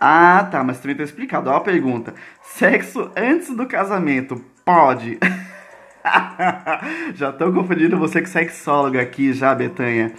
Ah, 0.00 0.48
tá, 0.50 0.64
mas 0.64 0.80
também 0.80 0.96
tá 0.96 1.04
explicado. 1.04 1.50
Olha 1.50 1.58
a 1.58 1.60
pergunta. 1.60 2.14
Sexo 2.42 3.12
antes 3.16 3.54
do 3.54 3.64
casamento 3.66 4.44
pode? 4.64 5.20
já 7.14 7.30
tô 7.30 7.52
confundindo 7.52 7.96
você 7.96 8.20
com 8.20 8.26
sexóloga 8.26 9.00
aqui 9.00 9.32
já, 9.32 9.54
Betanha. 9.54 10.12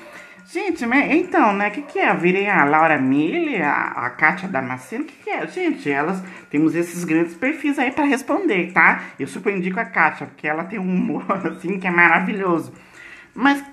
Gente, 0.51 0.85
então, 0.85 1.53
né? 1.53 1.69
O 1.69 1.71
que, 1.71 1.81
que 1.81 1.99
é? 1.99 2.11
Eu 2.11 2.17
virei 2.17 2.47
a 2.47 2.63
Laura 2.63 2.99
Mille, 2.99 3.61
a, 3.61 3.73
a 3.73 4.09
Kátia 4.11 4.47
Damasceno? 4.47 5.03
O 5.03 5.07
que, 5.07 5.23
que 5.23 5.29
é? 5.29 5.47
Gente, 5.47 5.89
elas 5.89 6.21
temos 6.51 6.75
esses 6.75 7.03
grandes 7.03 7.33
perfis 7.33 7.79
aí 7.79 7.91
para 7.91 8.05
responder, 8.05 8.71
tá? 8.71 9.05
Eu 9.19 9.27
super 9.27 9.55
indico 9.55 9.79
a 9.79 9.85
Kátia, 9.85 10.27
porque 10.27 10.47
ela 10.47 10.63
tem 10.63 10.77
um 10.77 10.83
humor 10.83 11.25
assim 11.47 11.79
que 11.79 11.87
é 11.87 11.91
maravilhoso. 11.91 12.71
Mas, 13.33 13.63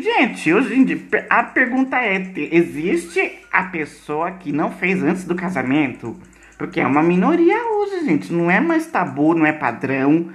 gente, 0.00 0.52
hoje 0.52 0.78
em 0.78 0.84
dia, 0.84 1.00
a 1.30 1.42
pergunta 1.42 1.96
é: 1.96 2.22
existe 2.52 3.40
a 3.50 3.64
pessoa 3.64 4.30
que 4.32 4.52
não 4.52 4.70
fez 4.70 5.02
antes 5.02 5.24
do 5.24 5.34
casamento? 5.34 6.14
Porque 6.58 6.80
é 6.80 6.86
uma 6.86 7.02
minoria 7.02 7.56
hoje, 7.72 8.04
gente. 8.04 8.32
Não 8.32 8.50
é 8.50 8.60
mais 8.60 8.86
tabu, 8.86 9.34
não 9.34 9.46
é 9.46 9.52
padrão, 9.52 10.28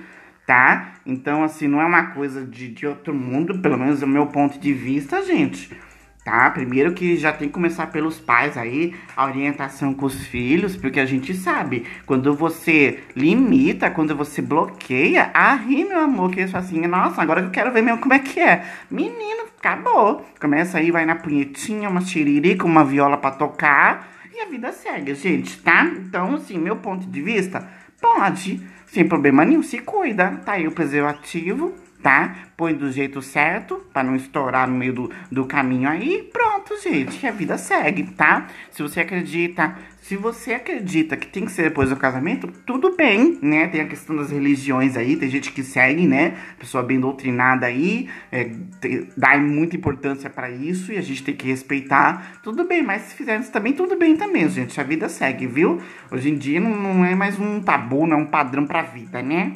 tá? 0.45 0.93
Então, 1.05 1.43
assim, 1.43 1.67
não 1.67 1.81
é 1.81 1.85
uma 1.85 2.07
coisa 2.07 2.45
de, 2.45 2.69
de 2.69 2.85
outro 2.85 3.13
mundo, 3.13 3.59
pelo 3.59 3.77
menos 3.77 3.99
do 3.99 4.07
meu 4.07 4.27
ponto 4.27 4.59
de 4.59 4.73
vista, 4.73 5.23
gente. 5.23 5.75
Tá? 6.23 6.49
Primeiro 6.51 6.93
que 6.93 7.17
já 7.17 7.33
tem 7.33 7.49
que 7.49 7.53
começar 7.53 7.87
pelos 7.87 8.17
pais 8.17 8.57
aí, 8.57 8.95
a 9.15 9.25
orientação 9.25 9.93
com 9.93 10.05
os 10.05 10.25
filhos, 10.25 10.77
porque 10.77 11.01
a 11.01 11.05
gente 11.05 11.33
sabe, 11.33 11.85
quando 12.05 12.33
você 12.33 13.03
limita, 13.13 13.91
quando 13.91 14.15
você 14.15 14.41
bloqueia, 14.41 15.31
aí, 15.33 15.83
meu 15.83 15.99
amor, 15.99 16.31
que 16.31 16.39
eles 16.39 16.55
assim, 16.55 16.87
nossa, 16.87 17.21
agora 17.21 17.41
eu 17.41 17.49
quero 17.49 17.73
ver 17.73 17.81
mesmo 17.81 17.99
como 17.99 18.13
é 18.13 18.19
que 18.19 18.39
é. 18.39 18.63
Menino, 18.89 19.43
acabou. 19.59 20.25
Começa 20.39 20.77
aí, 20.77 20.91
vai 20.91 21.05
na 21.05 21.15
punhetinha, 21.15 21.89
uma 21.89 21.99
xiririca, 21.99 22.65
uma 22.65 22.85
viola 22.85 23.17
para 23.17 23.35
tocar, 23.35 24.12
e 24.33 24.41
a 24.41 24.45
vida 24.45 24.71
segue, 24.71 25.13
gente, 25.15 25.61
tá? 25.61 25.85
Então, 25.85 26.35
assim, 26.35 26.57
meu 26.57 26.77
ponto 26.77 27.05
de 27.05 27.21
vista, 27.21 27.67
pode 28.01 28.61
sem 28.93 29.07
problema 29.07 29.43
nenhum, 29.43 29.63
se 29.63 29.79
cuida. 29.79 30.41
Tá 30.45 30.53
aí 30.53 30.67
o 30.67 30.71
preservativo, 30.71 31.73
tá? 32.03 32.35
Põe 32.57 32.75
do 32.75 32.91
jeito 32.91 33.21
certo, 33.21 33.77
para 33.93 34.03
não 34.03 34.15
estourar 34.15 34.67
no 34.67 34.75
meio 34.75 34.93
do, 34.93 35.11
do 35.31 35.45
caminho 35.45 35.89
aí. 35.89 36.29
Pronto, 36.31 36.79
gente, 36.83 37.25
a 37.25 37.31
vida 37.31 37.57
segue, 37.57 38.03
tá? 38.03 38.47
Se 38.69 38.83
você 38.83 38.99
acredita, 38.99 39.75
se 40.01 40.17
você 40.17 40.53
acredita 40.53 41.15
que 41.15 41.27
tem 41.27 41.45
que 41.45 41.51
ser 41.51 41.63
depois 41.63 41.89
do 41.89 41.95
casamento, 41.95 42.47
tudo 42.65 42.95
bem, 42.95 43.39
né? 43.41 43.67
Tem 43.67 43.81
a 43.81 43.87
questão 43.87 44.15
das 44.15 44.29
religiões 44.29 44.97
aí, 44.97 45.15
tem 45.15 45.29
gente 45.29 45.51
que 45.51 45.63
segue, 45.63 46.05
né? 46.05 46.35
Pessoa 46.59 46.83
bem 46.83 46.99
doutrinada 46.99 47.65
aí, 47.65 48.09
é, 48.31 48.51
tem, 48.81 49.07
dá 49.15 49.37
muita 49.37 49.77
importância 49.77 50.29
para 50.29 50.51
isso 50.51 50.91
e 50.91 50.97
a 50.97 51.01
gente 51.01 51.23
tem 51.23 51.35
que 51.35 51.47
respeitar. 51.47 52.39
Tudo 52.43 52.67
bem, 52.67 52.83
mas 52.83 53.03
se 53.03 53.15
fizer 53.15 53.39
isso 53.39 53.51
também, 53.51 53.71
tudo 53.71 53.97
bem 53.97 54.17
também, 54.17 54.47
gente. 54.49 54.79
A 54.79 54.83
vida 54.83 55.07
segue, 55.07 55.47
viu? 55.47 55.81
Hoje 56.11 56.29
em 56.29 56.37
dia 56.37 56.59
não, 56.59 56.75
não 56.75 57.05
é 57.05 57.15
mais 57.15 57.39
um 57.39 57.61
tabu, 57.61 58.05
não 58.05 58.17
é 58.17 58.21
um 58.21 58.25
padrão 58.25 58.65
pra 58.65 58.81
vida, 58.81 59.21
né? 59.21 59.53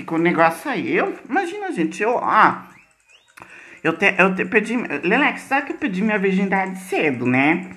Fica 0.00 0.14
um 0.14 0.18
negócio 0.18 0.70
aí. 0.70 0.96
Eu, 0.96 1.14
imagina, 1.28 1.70
gente, 1.72 2.02
eu, 2.02 2.16
ah, 2.18 2.68
eu, 3.84 3.92
te, 3.92 4.14
eu 4.18 4.34
te, 4.34 4.46
perdi, 4.46 4.74
Lelex, 5.04 5.42
sabe 5.42 5.66
que 5.66 5.72
eu 5.72 5.76
perdi 5.76 6.00
minha 6.00 6.18
virgindade 6.18 6.78
cedo, 6.78 7.26
né? 7.26 7.70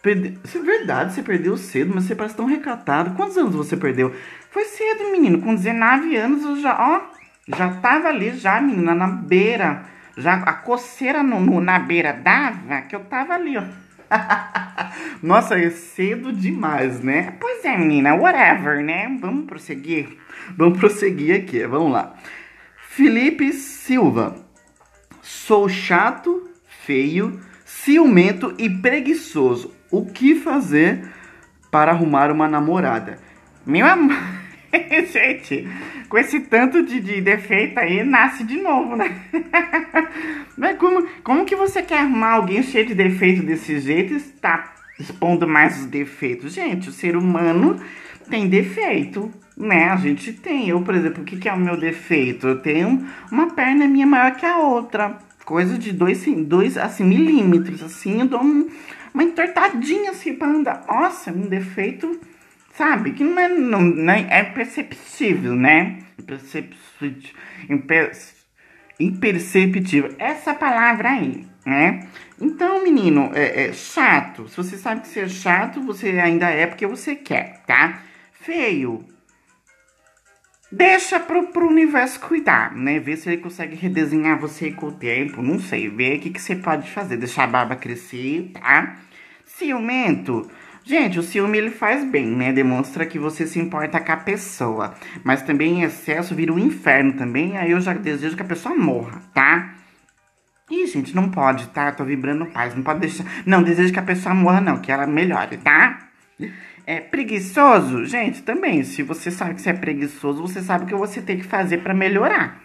Perde... 0.00 0.38
Isso 0.44 0.58
é 0.58 0.60
verdade, 0.60 1.12
você 1.12 1.24
perdeu 1.24 1.56
cedo, 1.56 1.92
mas 1.92 2.04
você 2.04 2.14
parece 2.14 2.36
tão 2.36 2.46
recatado. 2.46 3.16
Quantos 3.16 3.36
anos 3.36 3.56
você 3.56 3.76
perdeu? 3.76 4.14
Foi 4.52 4.64
cedo, 4.64 5.10
menino. 5.10 5.42
Com 5.42 5.56
19 5.56 6.14
anos 6.14 6.44
eu 6.44 6.56
já, 6.60 6.76
ó, 6.78 7.00
já 7.48 7.68
tava 7.80 8.08
ali, 8.08 8.30
já, 8.36 8.60
menina, 8.60 8.94
na 8.94 9.08
beira. 9.08 9.86
Já 10.16 10.34
a 10.34 10.52
coceira 10.52 11.20
no, 11.20 11.40
no 11.40 11.60
na 11.60 11.80
beira 11.80 12.12
dava 12.12 12.82
que 12.82 12.94
eu 12.94 13.00
tava 13.00 13.34
ali, 13.34 13.58
ó. 13.58 13.64
Nossa, 15.22 15.58
é 15.58 15.70
cedo 15.70 16.32
demais, 16.32 17.00
né? 17.00 17.34
Pois 17.40 17.64
é, 17.64 17.76
menina, 17.76 18.14
whatever, 18.14 18.82
né? 18.84 19.16
Vamos 19.20 19.46
prosseguir? 19.46 20.16
Vamos 20.56 20.78
prosseguir 20.78 21.36
aqui, 21.36 21.66
vamos 21.66 21.92
lá. 21.92 22.14
Felipe 22.88 23.52
Silva. 23.52 24.36
Sou 25.22 25.68
chato, 25.68 26.48
feio, 26.84 27.40
ciumento 27.64 28.54
e 28.58 28.70
preguiçoso. 28.70 29.74
O 29.90 30.06
que 30.06 30.34
fazer 30.34 31.12
para 31.70 31.92
arrumar 31.92 32.30
uma 32.30 32.48
namorada? 32.48 33.18
Meu 33.64 33.86
amor, 33.86 34.16
gente, 35.10 35.68
com 36.08 36.18
esse 36.18 36.40
tanto 36.40 36.82
de, 36.82 37.00
de, 37.00 37.20
defeito 37.20 37.78
aí, 37.78 38.04
nasce 38.04 38.44
de 38.44 38.56
novo, 38.56 38.96
né? 38.96 39.20
Mas 40.56 40.76
como, 40.78 41.06
como 41.22 41.44
que 41.44 41.56
você 41.56 41.82
quer 41.82 42.00
arrumar 42.00 42.32
alguém 42.32 42.62
cheio 42.62 42.86
de 42.86 42.94
defeito 42.94 43.42
desse 43.42 43.78
jeito 43.80 44.14
e 44.14 44.16
está 44.16 44.74
expondo 44.98 45.46
mais 45.46 45.78
os 45.80 45.86
defeitos? 45.86 46.52
Gente, 46.52 46.88
o 46.88 46.92
ser 46.92 47.16
humano 47.16 47.80
tem 48.28 48.48
defeito, 48.48 49.30
né? 49.56 49.88
A 49.90 49.96
gente 49.96 50.32
tem. 50.32 50.68
Eu, 50.68 50.82
por 50.82 50.94
exemplo, 50.94 51.22
o 51.22 51.24
que, 51.24 51.36
que 51.36 51.48
é 51.48 51.52
o 51.52 51.58
meu 51.58 51.76
defeito? 51.76 52.46
Eu 52.46 52.60
tenho 52.60 53.06
uma 53.30 53.50
perna 53.50 53.86
minha 53.86 54.06
maior 54.06 54.34
que 54.34 54.46
a 54.46 54.58
outra. 54.58 55.18
Coisa 55.44 55.78
de 55.78 55.92
dois, 55.92 56.24
dois 56.44 56.76
assim, 56.76 57.04
milímetros, 57.04 57.80
assim, 57.80 58.18
eu 58.18 58.26
dou 58.26 58.42
um, 58.42 58.68
uma 59.14 59.22
entortadinha 59.22 60.10
assim 60.10 60.34
pra 60.34 60.48
andar. 60.48 60.84
Nossa, 60.88 61.30
um 61.30 61.46
defeito, 61.46 62.20
sabe? 62.76 63.12
Que 63.12 63.24
não 63.24 63.38
é, 63.38 63.48
não, 63.48 63.80
não 63.80 64.12
é, 64.12 64.44
perceptível, 64.44 65.54
né? 65.54 65.98
Imperceptível. 66.18 67.22
Imperceptível. 68.98 70.14
Essa 70.18 70.54
palavra 70.54 71.10
aí, 71.10 71.46
né? 71.64 72.06
Então, 72.40 72.82
menino, 72.82 73.30
é, 73.34 73.68
é 73.68 73.72
chato. 73.72 74.48
Se 74.48 74.56
você 74.56 74.76
sabe 74.76 75.02
que 75.02 75.08
você 75.08 75.20
é 75.20 75.28
chato, 75.28 75.82
você 75.82 76.10
ainda 76.18 76.48
é 76.48 76.66
porque 76.66 76.86
você 76.86 77.14
quer, 77.14 77.62
tá? 77.66 78.02
Feio 78.32 79.04
Deixa 80.70 81.20
pro, 81.20 81.46
pro 81.52 81.68
universo 81.68 82.18
cuidar, 82.18 82.74
né? 82.74 82.98
Ver 82.98 83.16
se 83.16 83.28
ele 83.28 83.40
consegue 83.40 83.76
redesenhar 83.76 84.38
você 84.38 84.72
com 84.72 84.88
o 84.88 84.92
tempo. 84.92 85.40
Não 85.40 85.60
sei, 85.60 85.88
ver 85.88 86.18
o 86.18 86.20
que, 86.20 86.30
que 86.30 86.42
você 86.42 86.56
pode 86.56 86.90
fazer. 86.90 87.16
Deixar 87.16 87.44
a 87.44 87.46
barba 87.46 87.76
crescer, 87.76 88.50
tá? 88.52 88.96
Ciumento. 89.44 90.50
Gente, 90.86 91.18
o 91.18 91.22
ciúme 91.24 91.58
ele 91.58 91.70
faz 91.70 92.04
bem, 92.04 92.26
né? 92.26 92.52
Demonstra 92.52 93.04
que 93.04 93.18
você 93.18 93.44
se 93.44 93.58
importa 93.58 93.98
com 93.98 94.12
a 94.12 94.16
pessoa. 94.18 94.94
Mas 95.24 95.42
também 95.42 95.80
em 95.80 95.82
excesso 95.82 96.32
vira 96.32 96.52
um 96.52 96.60
inferno 96.60 97.14
também. 97.14 97.58
Aí 97.58 97.72
eu 97.72 97.80
já 97.80 97.92
desejo 97.92 98.36
que 98.36 98.42
a 98.42 98.46
pessoa 98.46 98.72
morra, 98.72 99.20
tá? 99.34 99.74
Ih, 100.70 100.86
gente, 100.86 101.12
não 101.12 101.28
pode, 101.28 101.66
tá? 101.70 101.90
Tô 101.90 102.04
vibrando 102.04 102.46
paz. 102.46 102.72
Não 102.72 102.84
pode 102.84 103.00
deixar. 103.00 103.24
Não, 103.44 103.64
desejo 103.64 103.92
que 103.92 103.98
a 103.98 104.02
pessoa 104.02 104.32
morra, 104.32 104.60
não. 104.60 104.78
Que 104.78 104.92
ela 104.92 105.08
melhore, 105.08 105.56
tá? 105.56 106.08
É 106.86 107.00
preguiçoso? 107.00 108.04
Gente, 108.04 108.44
também, 108.44 108.84
se 108.84 109.02
você 109.02 109.28
sabe 109.28 109.54
que 109.56 109.62
você 109.62 109.70
é 109.70 109.72
preguiçoso, 109.72 110.40
você 110.40 110.62
sabe 110.62 110.84
o 110.84 110.86
que 110.86 110.94
você 110.94 111.20
tem 111.20 111.36
que 111.36 111.44
fazer 111.44 111.78
para 111.78 111.94
melhorar. 111.94 112.62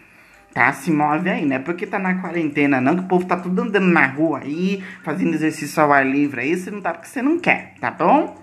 Tá? 0.52 0.70
Se 0.72 0.90
move 0.90 1.30
aí, 1.30 1.46
não 1.46 1.56
é 1.56 1.58
porque 1.58 1.86
tá 1.86 1.98
na 1.98 2.20
quarentena, 2.20 2.80
não, 2.80 2.96
que 2.96 3.02
o 3.02 3.08
povo 3.08 3.24
tá 3.24 3.36
tudo 3.36 3.62
andando 3.62 3.86
na 3.86 4.06
rua 4.06 4.40
aí, 4.40 4.82
fazendo 5.02 5.34
exercício 5.34 5.82
ao 5.82 5.92
ar 5.92 6.06
livre 6.06 6.42
aí, 6.42 6.56
você 6.56 6.70
não 6.70 6.80
tá 6.80 6.92
porque 6.92 7.08
você 7.08 7.22
não 7.22 7.38
quer, 7.38 7.74
tá 7.80 7.90
bom? 7.90 8.36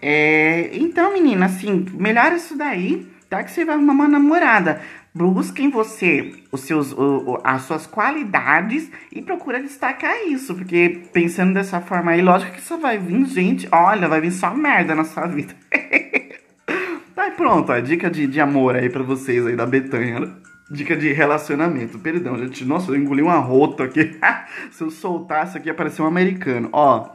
É, 0.00 0.70
então, 0.74 1.12
menina, 1.12 1.46
assim, 1.46 1.86
melhora 1.94 2.36
isso 2.36 2.56
daí, 2.56 3.06
tá? 3.28 3.42
Que 3.42 3.50
você 3.50 3.64
vai 3.64 3.74
arrumar 3.74 3.94
uma 3.94 4.08
namorada. 4.08 4.80
Busca 5.14 5.62
em 5.62 5.70
você 5.70 6.34
os 6.52 6.60
seus, 6.62 6.92
o, 6.92 7.40
as 7.42 7.62
suas 7.62 7.86
qualidades 7.86 8.90
e 9.10 9.22
procura 9.22 9.62
destacar 9.62 10.14
isso. 10.26 10.54
Porque 10.54 11.02
pensando 11.12 11.54
dessa 11.54 11.80
forma 11.80 12.10
aí, 12.10 12.20
lógico 12.20 12.52
que 12.52 12.60
só 12.60 12.76
vai 12.76 12.98
vir 12.98 13.24
gente, 13.26 13.68
olha, 13.72 14.08
vai 14.08 14.20
vir 14.20 14.32
só 14.32 14.54
merda 14.54 14.94
na 14.94 15.04
sua 15.04 15.26
vida. 15.26 15.54
tá, 17.14 17.30
pronto, 17.30 17.72
a 17.72 17.80
dica 17.80 18.10
de, 18.10 18.26
de 18.26 18.40
amor 18.40 18.76
aí 18.76 18.90
pra 18.90 19.02
vocês 19.02 19.46
aí 19.46 19.56
da 19.56 19.64
Betanha. 19.64 20.43
Dica 20.70 20.96
de 20.96 21.12
relacionamento. 21.12 21.98
Perdão, 21.98 22.38
gente. 22.38 22.64
Nossa, 22.64 22.90
eu 22.90 22.96
engoli 22.96 23.22
uma 23.22 23.38
rota 23.38 23.84
aqui. 23.84 24.18
Se 24.70 24.82
eu 24.82 24.90
soltasse 24.90 25.58
aqui, 25.58 25.68
ia 25.68 25.76
um 26.00 26.06
americano. 26.06 26.68
Ó. 26.72 27.08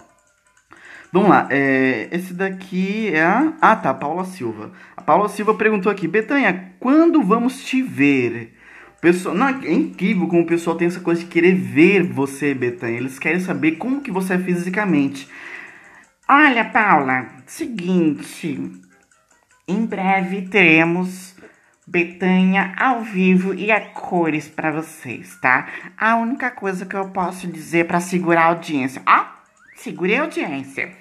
Vamos 1.12 1.30
lá, 1.30 1.48
é, 1.50 2.08
esse 2.12 2.36
daqui 2.36 3.10
é 3.12 3.24
a... 3.24 3.54
Ah, 3.60 3.76
tá, 3.76 3.92
Paula 3.96 4.24
Silva. 4.26 4.72
A 4.96 5.02
Paula 5.02 5.28
Silva 5.28 5.56
perguntou 5.56 5.92
aqui, 5.92 6.08
Betanha, 6.08 6.74
quando 6.80 7.24
vamos 7.24 7.64
te 7.64 7.82
ver? 7.82 8.54
pessoal, 9.02 9.34
não, 9.34 9.48
é 9.48 9.72
incrível 9.72 10.28
como 10.28 10.44
o 10.44 10.46
pessoal 10.46 10.76
tem 10.76 10.88
essa 10.88 11.00
coisa 11.00 11.22
de 11.22 11.28
querer 11.28 11.56
ver 11.56 12.04
você, 12.04 12.54
Betanha. 12.54 12.98
Eles 12.98 13.18
querem 13.18 13.40
saber 13.40 13.74
como 13.74 14.02
que 14.02 14.12
você 14.12 14.34
é 14.34 14.38
fisicamente. 14.38 15.28
Olha, 16.28 16.66
Paula, 16.66 17.28
seguinte, 17.46 18.72
em 19.68 19.86
breve 19.86 20.44
teremos 20.44 21.36
Betanha 21.90 22.74
ao 22.78 23.02
vivo 23.02 23.54
e 23.54 23.72
a 23.72 23.82
cores 23.82 24.48
para 24.48 24.72
vocês, 24.72 25.38
tá? 25.42 25.68
A 25.98 26.16
única 26.16 26.52
coisa 26.52 26.86
que 26.86 26.96
eu 26.96 27.10
posso 27.10 27.48
dizer 27.48 27.88
para 27.88 28.00
segurar 28.00 28.44
a 28.44 28.48
audiência, 28.48 29.02
ó, 29.08 29.40
Segure 29.80 30.14
a 30.14 30.24
audiência. 30.24 30.92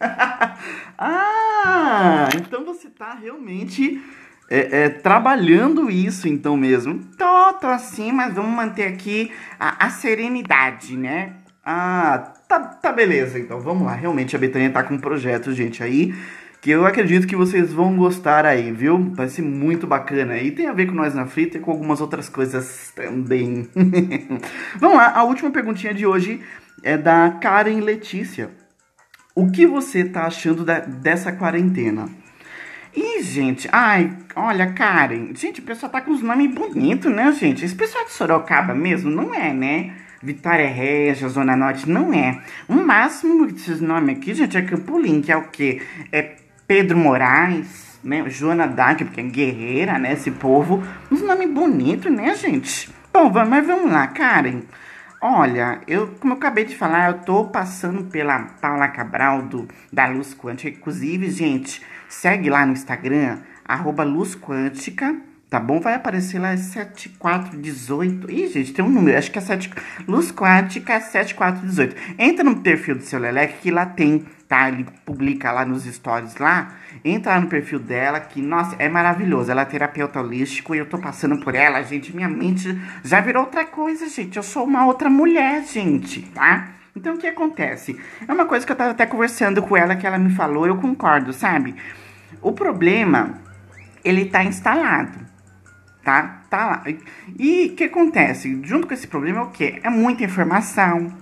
ah, 0.98 2.28
então 2.34 2.64
você 2.64 2.88
tá 2.88 3.14
realmente 3.14 4.02
é, 4.50 4.86
é, 4.86 4.88
trabalhando 4.88 5.88
isso 5.88 6.26
então 6.26 6.56
mesmo. 6.56 6.98
Tô, 7.16 7.52
tô 7.60 7.68
assim, 7.68 8.10
mas 8.10 8.34
vamos 8.34 8.50
manter 8.50 8.88
aqui 8.88 9.30
a, 9.58 9.86
a 9.86 9.90
serenidade, 9.90 10.96
né? 10.96 11.34
Ah, 11.64 12.32
tá, 12.48 12.58
tá 12.58 12.92
beleza 12.92 13.38
então. 13.38 13.60
Vamos 13.60 13.86
lá. 13.86 13.94
Realmente 13.94 14.34
a 14.34 14.38
Betânia 14.38 14.68
tá 14.68 14.82
com 14.82 14.94
um 14.94 15.00
projeto, 15.00 15.52
gente, 15.52 15.80
aí 15.80 16.12
que 16.64 16.70
eu 16.70 16.86
acredito 16.86 17.26
que 17.26 17.36
vocês 17.36 17.74
vão 17.74 17.94
gostar 17.94 18.46
aí, 18.46 18.72
viu? 18.72 19.10
Vai 19.12 19.28
ser 19.28 19.42
muito 19.42 19.86
bacana. 19.86 20.38
E 20.38 20.50
tem 20.50 20.66
a 20.66 20.72
ver 20.72 20.86
com 20.86 20.94
nós 20.94 21.14
na 21.14 21.26
frita 21.26 21.58
e 21.58 21.60
com 21.60 21.70
algumas 21.70 22.00
outras 22.00 22.30
coisas 22.30 22.90
também. 22.96 23.68
Vamos 24.80 24.96
lá, 24.96 25.12
a 25.14 25.24
última 25.24 25.50
perguntinha 25.50 25.92
de 25.92 26.06
hoje 26.06 26.40
é 26.82 26.96
da 26.96 27.32
Karen 27.32 27.80
Letícia. 27.80 28.48
O 29.34 29.50
que 29.50 29.66
você 29.66 30.06
tá 30.06 30.24
achando 30.24 30.64
da, 30.64 30.78
dessa 30.78 31.32
quarentena? 31.32 32.08
Ih, 32.96 33.22
gente, 33.22 33.68
ai, 33.70 34.16
olha, 34.34 34.72
Karen, 34.72 35.34
gente, 35.34 35.60
o 35.60 35.64
pessoal 35.64 35.92
tá 35.92 36.00
com 36.00 36.12
os 36.12 36.22
nomes 36.22 36.50
bonitos, 36.50 37.12
né, 37.12 37.30
gente? 37.32 37.62
Esse 37.62 37.74
pessoal 37.74 38.06
de 38.06 38.12
Sorocaba 38.12 38.74
mesmo 38.74 39.10
não 39.10 39.34
é, 39.34 39.52
né? 39.52 39.92
Vitória 40.22 40.66
Regia, 40.66 41.28
Zona 41.28 41.54
Norte, 41.54 41.86
não 41.90 42.10
é. 42.14 42.40
O 42.66 42.76
máximo 42.76 43.46
desses 43.48 43.82
nomes 43.82 44.16
aqui, 44.16 44.32
gente, 44.32 44.56
é 44.56 44.62
Campolim, 44.62 45.20
que 45.20 45.30
é 45.30 45.36
o 45.36 45.48
quê? 45.48 45.82
É 46.10 46.36
Pedro 46.66 46.96
Moraes, 46.96 47.98
né? 48.02 48.28
Joana 48.28 48.66
Dark, 48.66 48.98
porque 48.98 49.20
é 49.20 49.24
guerreira, 49.24 49.98
né? 49.98 50.12
Esse 50.12 50.30
povo. 50.30 50.82
Uns 51.10 51.22
nomes 51.22 51.50
bonitos, 51.50 52.12
né, 52.12 52.34
gente? 52.34 52.90
Bom, 53.12 53.30
mas 53.46 53.66
vamos 53.66 53.90
lá, 53.90 54.06
Karen. 54.06 54.62
Olha, 55.20 55.80
eu, 55.86 56.08
como 56.20 56.34
eu 56.34 56.36
acabei 56.36 56.64
de 56.64 56.76
falar, 56.76 57.10
eu 57.10 57.18
tô 57.20 57.44
passando 57.44 58.04
pela 58.04 58.40
Paula 58.60 58.88
Cabral 58.88 59.42
do, 59.42 59.66
da 59.92 60.06
Luz 60.06 60.34
Quântica. 60.34 60.68
Inclusive, 60.76 61.30
gente, 61.30 61.82
segue 62.08 62.50
lá 62.50 62.66
no 62.66 62.72
Instagram, 62.72 63.38
arroba 63.64 64.04
Luz 64.04 64.34
Quântica, 64.34 65.16
tá 65.54 65.60
bom? 65.60 65.78
Vai 65.78 65.94
aparecer 65.94 66.40
lá 66.40 66.56
7418. 66.56 68.28
Ih, 68.28 68.48
gente, 68.48 68.72
tem 68.72 68.84
um 68.84 68.88
número, 68.88 69.16
acho 69.16 69.30
que 69.30 69.38
é 69.38 69.40
7. 69.40 69.70
Luz 70.08 70.32
Quântica 70.32 70.98
7418. 70.98 71.94
Entra 72.18 72.42
no 72.42 72.56
perfil 72.56 72.96
do 72.96 73.02
seu 73.04 73.20
Leleque 73.20 73.58
que 73.62 73.70
lá 73.70 73.86
tem 73.86 74.24
tá? 74.48 74.68
Ele 74.68 74.84
publica 75.06 75.52
lá 75.52 75.64
nos 75.64 75.84
stories 75.84 76.36
lá. 76.38 76.72
Entra 77.04 77.34
lá 77.34 77.40
no 77.40 77.46
perfil 77.46 77.78
dela, 77.78 78.18
que, 78.18 78.42
nossa, 78.42 78.74
é 78.80 78.88
maravilhoso. 78.88 79.48
Ela 79.48 79.62
é 79.62 79.64
terapeuta 79.64 80.20
holístico 80.20 80.74
e 80.74 80.78
eu 80.78 80.86
tô 80.86 80.98
passando 80.98 81.38
por 81.38 81.54
ela, 81.54 81.80
gente. 81.82 82.14
Minha 82.14 82.28
mente 82.28 82.76
já 83.04 83.20
virou 83.20 83.44
outra 83.44 83.64
coisa, 83.64 84.08
gente. 84.08 84.36
Eu 84.36 84.42
sou 84.42 84.64
uma 84.64 84.84
outra 84.84 85.08
mulher, 85.08 85.64
gente, 85.64 86.22
tá? 86.34 86.70
Então, 86.96 87.14
o 87.14 87.18
que 87.18 87.28
acontece? 87.28 87.96
É 88.26 88.32
uma 88.32 88.44
coisa 88.44 88.66
que 88.66 88.72
eu 88.72 88.76
tava 88.76 88.90
até 88.90 89.06
conversando 89.06 89.62
com 89.62 89.76
ela, 89.76 89.94
que 89.94 90.04
ela 90.06 90.18
me 90.18 90.30
falou, 90.34 90.66
eu 90.66 90.76
concordo, 90.76 91.32
sabe? 91.32 91.76
O 92.42 92.50
problema, 92.50 93.38
ele 94.04 94.24
tá 94.26 94.44
instalado, 94.44 95.23
tá? 96.04 96.42
Tá 96.50 96.66
lá. 96.66 96.84
E 97.38 97.66
o 97.66 97.74
que 97.74 97.84
acontece? 97.84 98.60
Junto 98.62 98.86
com 98.86 98.94
esse 98.94 99.06
problema 99.06 99.40
é 99.40 99.42
o 99.42 99.50
quê? 99.50 99.80
É 99.82 99.88
muita 99.88 100.22
informação, 100.22 101.12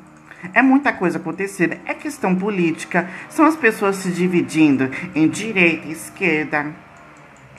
é 0.53 0.61
muita 0.61 0.93
coisa 0.93 1.19
acontecendo, 1.19 1.77
é 1.87 1.95
questão 1.95 2.35
política, 2.35 3.09
são 3.31 3.47
as 3.47 3.57
pessoas 3.57 3.97
se 3.97 4.11
dividindo 4.11 4.91
em 5.15 5.29
direita 5.29 5.87
e 5.87 5.93
esquerda, 5.93 6.67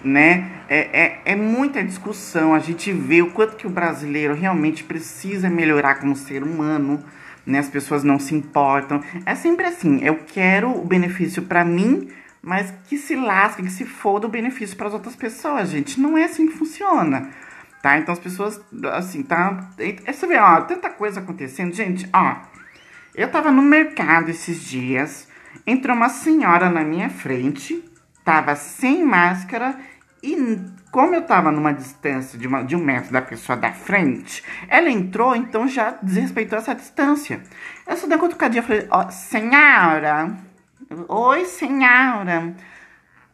né? 0.04 0.50
É, 0.68 0.80
é, 1.02 1.22
é 1.26 1.36
muita 1.36 1.84
discussão, 1.84 2.54
a 2.54 2.60
gente 2.60 2.92
vê 2.92 3.22
o 3.22 3.32
quanto 3.32 3.56
que 3.56 3.66
o 3.66 3.70
brasileiro 3.70 4.34
realmente 4.34 4.84
precisa 4.84 5.50
melhorar 5.50 5.96
como 5.96 6.16
ser 6.16 6.44
humano, 6.44 7.02
né? 7.46 7.60
As 7.60 7.70
pessoas 7.70 8.04
não 8.04 8.20
se 8.20 8.36
importam. 8.36 9.02
É 9.26 9.34
sempre 9.34 9.66
assim, 9.66 10.04
eu 10.04 10.20
quero 10.28 10.70
o 10.70 10.86
benefício 10.86 11.44
para 11.44 11.64
mim, 11.64 12.10
mas 12.44 12.74
que 12.90 12.98
se 12.98 13.16
lasque, 13.16 13.64
que 13.64 13.72
se 13.72 13.86
foda 13.86 14.28
o 14.28 14.30
benefício 14.30 14.76
para 14.76 14.88
as 14.88 14.94
outras 14.94 15.16
pessoas, 15.16 15.70
gente. 15.70 15.98
Não 15.98 16.18
é 16.18 16.26
assim 16.26 16.46
que 16.46 16.58
funciona. 16.58 17.30
Tá? 17.82 17.98
Então 17.98 18.12
as 18.12 18.20
pessoas, 18.20 18.62
assim, 18.92 19.24
tá. 19.24 19.70
É, 19.80 20.12
você 20.12 20.28
vê, 20.28 20.38
ó, 20.38 20.60
tanta 20.62 20.90
coisa 20.90 21.22
acontecendo, 21.22 21.74
gente, 21.74 22.08
ó. 22.12 22.36
Eu 23.16 23.32
tava 23.32 23.50
no 23.50 23.62
mercado 23.62 24.30
esses 24.30 24.62
dias, 24.62 25.28
entrou 25.66 25.96
uma 25.96 26.10
senhora 26.10 26.70
na 26.70 26.84
minha 26.84 27.10
frente, 27.10 27.82
tava 28.26 28.56
sem 28.56 29.06
máscara 29.06 29.78
e 30.22 30.36
como 30.92 31.16
eu 31.16 31.22
tava 31.22 31.52
numa 31.52 31.74
distância 31.74 32.38
de, 32.38 32.48
uma, 32.48 32.64
de 32.64 32.76
um 32.76 32.84
metro 32.84 33.12
da 33.12 33.22
pessoa 33.22 33.58
da 33.58 33.72
frente, 33.72 34.44
ela 34.68 34.90
entrou, 34.90 35.36
então 35.36 35.68
já 35.68 35.98
desrespeitou 36.04 36.60
essa 36.60 36.76
distância. 36.76 37.42
Eu 37.88 37.96
só 37.96 38.06
dei 38.06 38.16
uma 38.16 38.22
cutucadinha, 38.22 38.64
falei, 38.64 38.88
ó, 38.90 39.10
senhora, 39.10 40.36
oi, 41.08 41.46
senhora. 41.46 42.56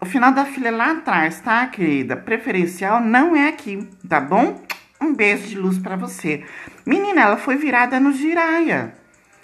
O 0.02 0.06
final 0.06 0.32
da 0.32 0.46
fila 0.46 0.68
é 0.70 0.72
lá 0.72 0.92
atrás, 0.92 1.40
tá, 1.40 1.66
querida? 1.68 2.16
Preferencial 2.16 3.02
não 3.02 3.36
é 3.36 3.50
aqui, 3.50 3.88
tá 4.08 4.20
bom? 4.20 4.62
Um 5.02 5.14
beijo 5.14 5.48
de 5.48 5.58
luz 5.58 5.78
para 5.78 5.96
você. 5.96 6.44
Menina, 6.86 7.22
ela 7.22 7.38
foi 7.38 7.56
virada 7.56 8.00
no 8.00 8.12
giraia. 8.12 8.94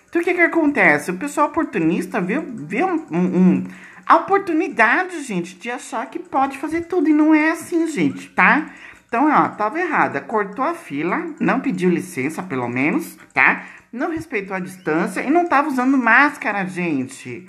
Então 0.10 0.22
o 0.22 0.26
que 0.26 0.34
que 0.34 0.42
acontece? 0.42 1.12
O 1.12 1.18
pessoal 1.18 1.48
oportunista 1.48 2.22
viu, 2.22 2.42
viu 2.42 2.88
um, 2.88 3.18
um, 3.18 3.64
a 4.06 4.18
oportunidade, 4.18 5.22
gente, 5.24 5.56
de 5.56 5.70
achar 5.70 6.06
que 6.10 6.20
pode 6.20 6.58
fazer 6.58 6.82
tudo. 6.82 7.10
E 7.10 7.14
não 7.14 7.34
é 7.34 7.52
assim, 7.52 7.88
gente, 7.88 8.30
tá? 8.30 8.70
Então, 9.08 9.30
ó, 9.30 9.50
tava 9.50 9.80
errada. 9.80 10.22
Cortou 10.22 10.64
a 10.64 10.74
fila, 10.74 11.26
não 11.40 11.60
pediu 11.60 11.90
licença, 11.90 12.42
pelo 12.44 12.68
menos, 12.68 13.18
tá? 13.34 13.66
Não 13.92 14.12
respeitou 14.12 14.56
a 14.56 14.60
distância 14.60 15.22
e 15.22 15.30
não 15.30 15.48
tava 15.48 15.68
usando 15.68 15.98
máscara, 15.98 16.66
gente. 16.66 17.48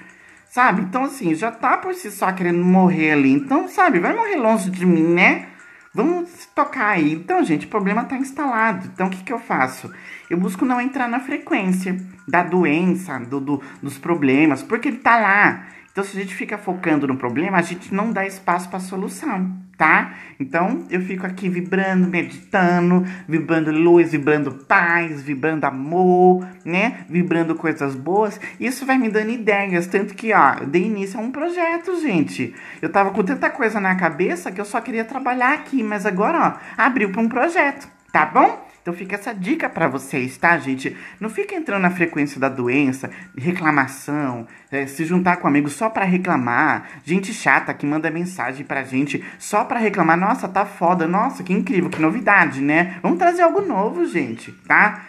Sabe? 0.57 0.81
Então, 0.81 1.05
assim, 1.05 1.35
já 1.35 1.53
tá 1.53 1.77
por 1.77 1.92
si 1.92 2.11
só 2.11 2.33
querendo 2.33 2.64
morrer 2.64 3.11
ali. 3.11 3.31
Então, 3.31 3.69
sabe, 3.69 4.01
vai 4.01 4.16
morrer 4.16 4.37
longe 4.37 4.71
de 4.71 4.87
mim, 4.87 5.03
né? 5.03 5.49
Vamos 5.92 6.47
tocar 6.55 6.92
aí. 6.92 7.12
Então, 7.12 7.45
gente, 7.45 7.66
o 7.66 7.69
problema 7.69 8.05
tá 8.05 8.16
instalado. 8.16 8.90
Então, 8.90 9.09
o 9.09 9.11
que, 9.11 9.23
que 9.23 9.31
eu 9.35 9.38
faço? 9.38 9.92
Eu 10.31 10.38
busco 10.38 10.64
não 10.64 10.81
entrar 10.81 11.09
na 11.09 11.21
frequência 11.21 12.01
da 12.27 12.42
doença, 12.42 13.19
do, 13.19 13.38
do, 13.38 13.62
dos 13.83 13.99
problemas, 13.99 14.62
porque 14.62 14.88
ele 14.88 14.97
tá 14.97 15.19
lá. 15.19 15.66
Então, 15.97 16.05
se 16.05 16.15
a 16.15 16.21
gente 16.21 16.35
fica 16.35 16.59
focando 16.59 17.07
no 17.07 17.17
problema, 17.17 17.57
a 17.57 17.63
gente 17.63 17.95
não 17.95 18.13
dá 18.13 18.27
espaço 18.27 18.69
para 18.69 18.79
solução, 18.79 19.51
tá? 19.79 20.13
Então, 20.39 20.85
eu 20.91 21.01
fico 21.01 21.25
aqui 21.25 21.49
vibrando, 21.49 22.07
meditando, 22.07 23.03
vibrando 23.27 23.71
luz, 23.71 24.13
vibrando 24.13 24.53
paz, 24.67 25.23
vibrando 25.23 25.65
amor, 25.65 26.47
né? 26.67 27.07
Vibrando 27.09 27.55
coisas 27.55 27.95
boas. 27.95 28.39
Isso 28.61 28.85
vai 28.85 28.99
me 28.99 29.09
dando 29.09 29.31
ideias. 29.31 29.87
Tanto 29.87 30.15
que, 30.15 30.35
ó, 30.35 30.57
eu 30.61 30.67
dei 30.67 30.85
início 30.85 31.19
a 31.19 31.23
um 31.23 31.31
projeto, 31.31 31.99
gente. 31.99 32.55
Eu 32.83 32.91
tava 32.93 33.11
com 33.11 33.23
tanta 33.23 33.49
coisa 33.49 33.81
na 33.81 33.95
cabeça 33.95 34.53
que 34.53 34.61
eu 34.61 34.67
só 34.67 34.83
queria 34.83 35.03
trabalhar 35.07 35.55
aqui, 35.55 35.83
mas 35.83 36.05
agora, 36.05 36.59
ó, 36.59 36.61
abriu 36.77 37.11
para 37.11 37.23
um 37.23 37.29
projeto, 37.31 37.89
tá 38.13 38.27
bom? 38.27 38.66
Então 38.87 38.94
fica 38.94 39.16
essa 39.16 39.35
dica 39.35 39.68
para 39.68 39.88
vocês, 39.88 40.37
tá, 40.37 40.57
gente? 40.59 40.96
Não 41.18 41.29
fica 41.29 41.57
entrando 41.57 41.83
na 41.83 41.90
frequência 41.90 42.38
da 42.38 42.49
doença, 42.49 43.11
reclamação, 43.37 44.46
é, 44.70 44.87
se 44.87 45.05
juntar 45.05 45.38
com 45.38 45.49
amigos 45.49 45.72
só 45.72 45.90
para 45.90 46.05
reclamar, 46.05 46.87
gente 47.05 47.35
chata 47.35 47.75
que 47.75 47.85
manda 47.85 48.09
mensagem 48.12 48.64
pra 48.64 48.85
gente 48.85 49.25
só 49.40 49.64
para 49.64 49.81
reclamar, 49.81 50.16
nossa, 50.16 50.46
tá 50.46 50.64
foda, 50.64 51.05
nossa, 51.05 51.42
que 51.42 51.53
incrível, 51.53 51.90
que 51.90 52.01
novidade, 52.01 52.61
né? 52.61 53.01
Vamos 53.03 53.18
trazer 53.18 53.42
algo 53.42 53.61
novo, 53.61 54.07
gente, 54.07 54.53
tá? 54.68 55.03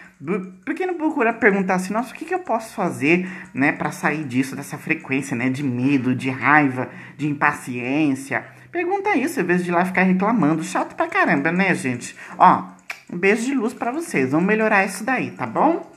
Por 0.65 0.73
que 0.73 0.87
não 0.87 0.95
procura 0.95 1.31
perguntar 1.31 1.75
assim, 1.75 1.93
nossa, 1.93 2.11
o 2.11 2.15
que, 2.15 2.25
que 2.25 2.33
eu 2.33 2.39
posso 2.39 2.73
fazer, 2.73 3.29
né, 3.53 3.71
para 3.71 3.91
sair 3.91 4.23
disso, 4.23 4.55
dessa 4.55 4.79
frequência, 4.79 5.37
né, 5.37 5.51
de 5.51 5.61
medo, 5.61 6.15
de 6.15 6.31
raiva, 6.31 6.89
de 7.15 7.27
impaciência? 7.27 8.43
Pergunta 8.71 9.15
isso, 9.15 9.39
em 9.39 9.43
vez 9.43 9.63
de 9.63 9.69
ir 9.69 9.73
lá 9.73 9.85
ficar 9.85 10.01
reclamando. 10.01 10.63
Chato 10.63 10.95
pra 10.95 11.07
caramba, 11.07 11.51
né, 11.51 11.75
gente? 11.75 12.15
Ó, 12.39 12.76
um 13.11 13.17
beijo 13.17 13.45
de 13.45 13.53
luz 13.53 13.73
para 13.73 13.91
vocês. 13.91 14.31
Vamos 14.31 14.47
melhorar 14.47 14.85
isso 14.85 15.03
daí, 15.03 15.31
tá 15.31 15.45
bom? 15.45 15.89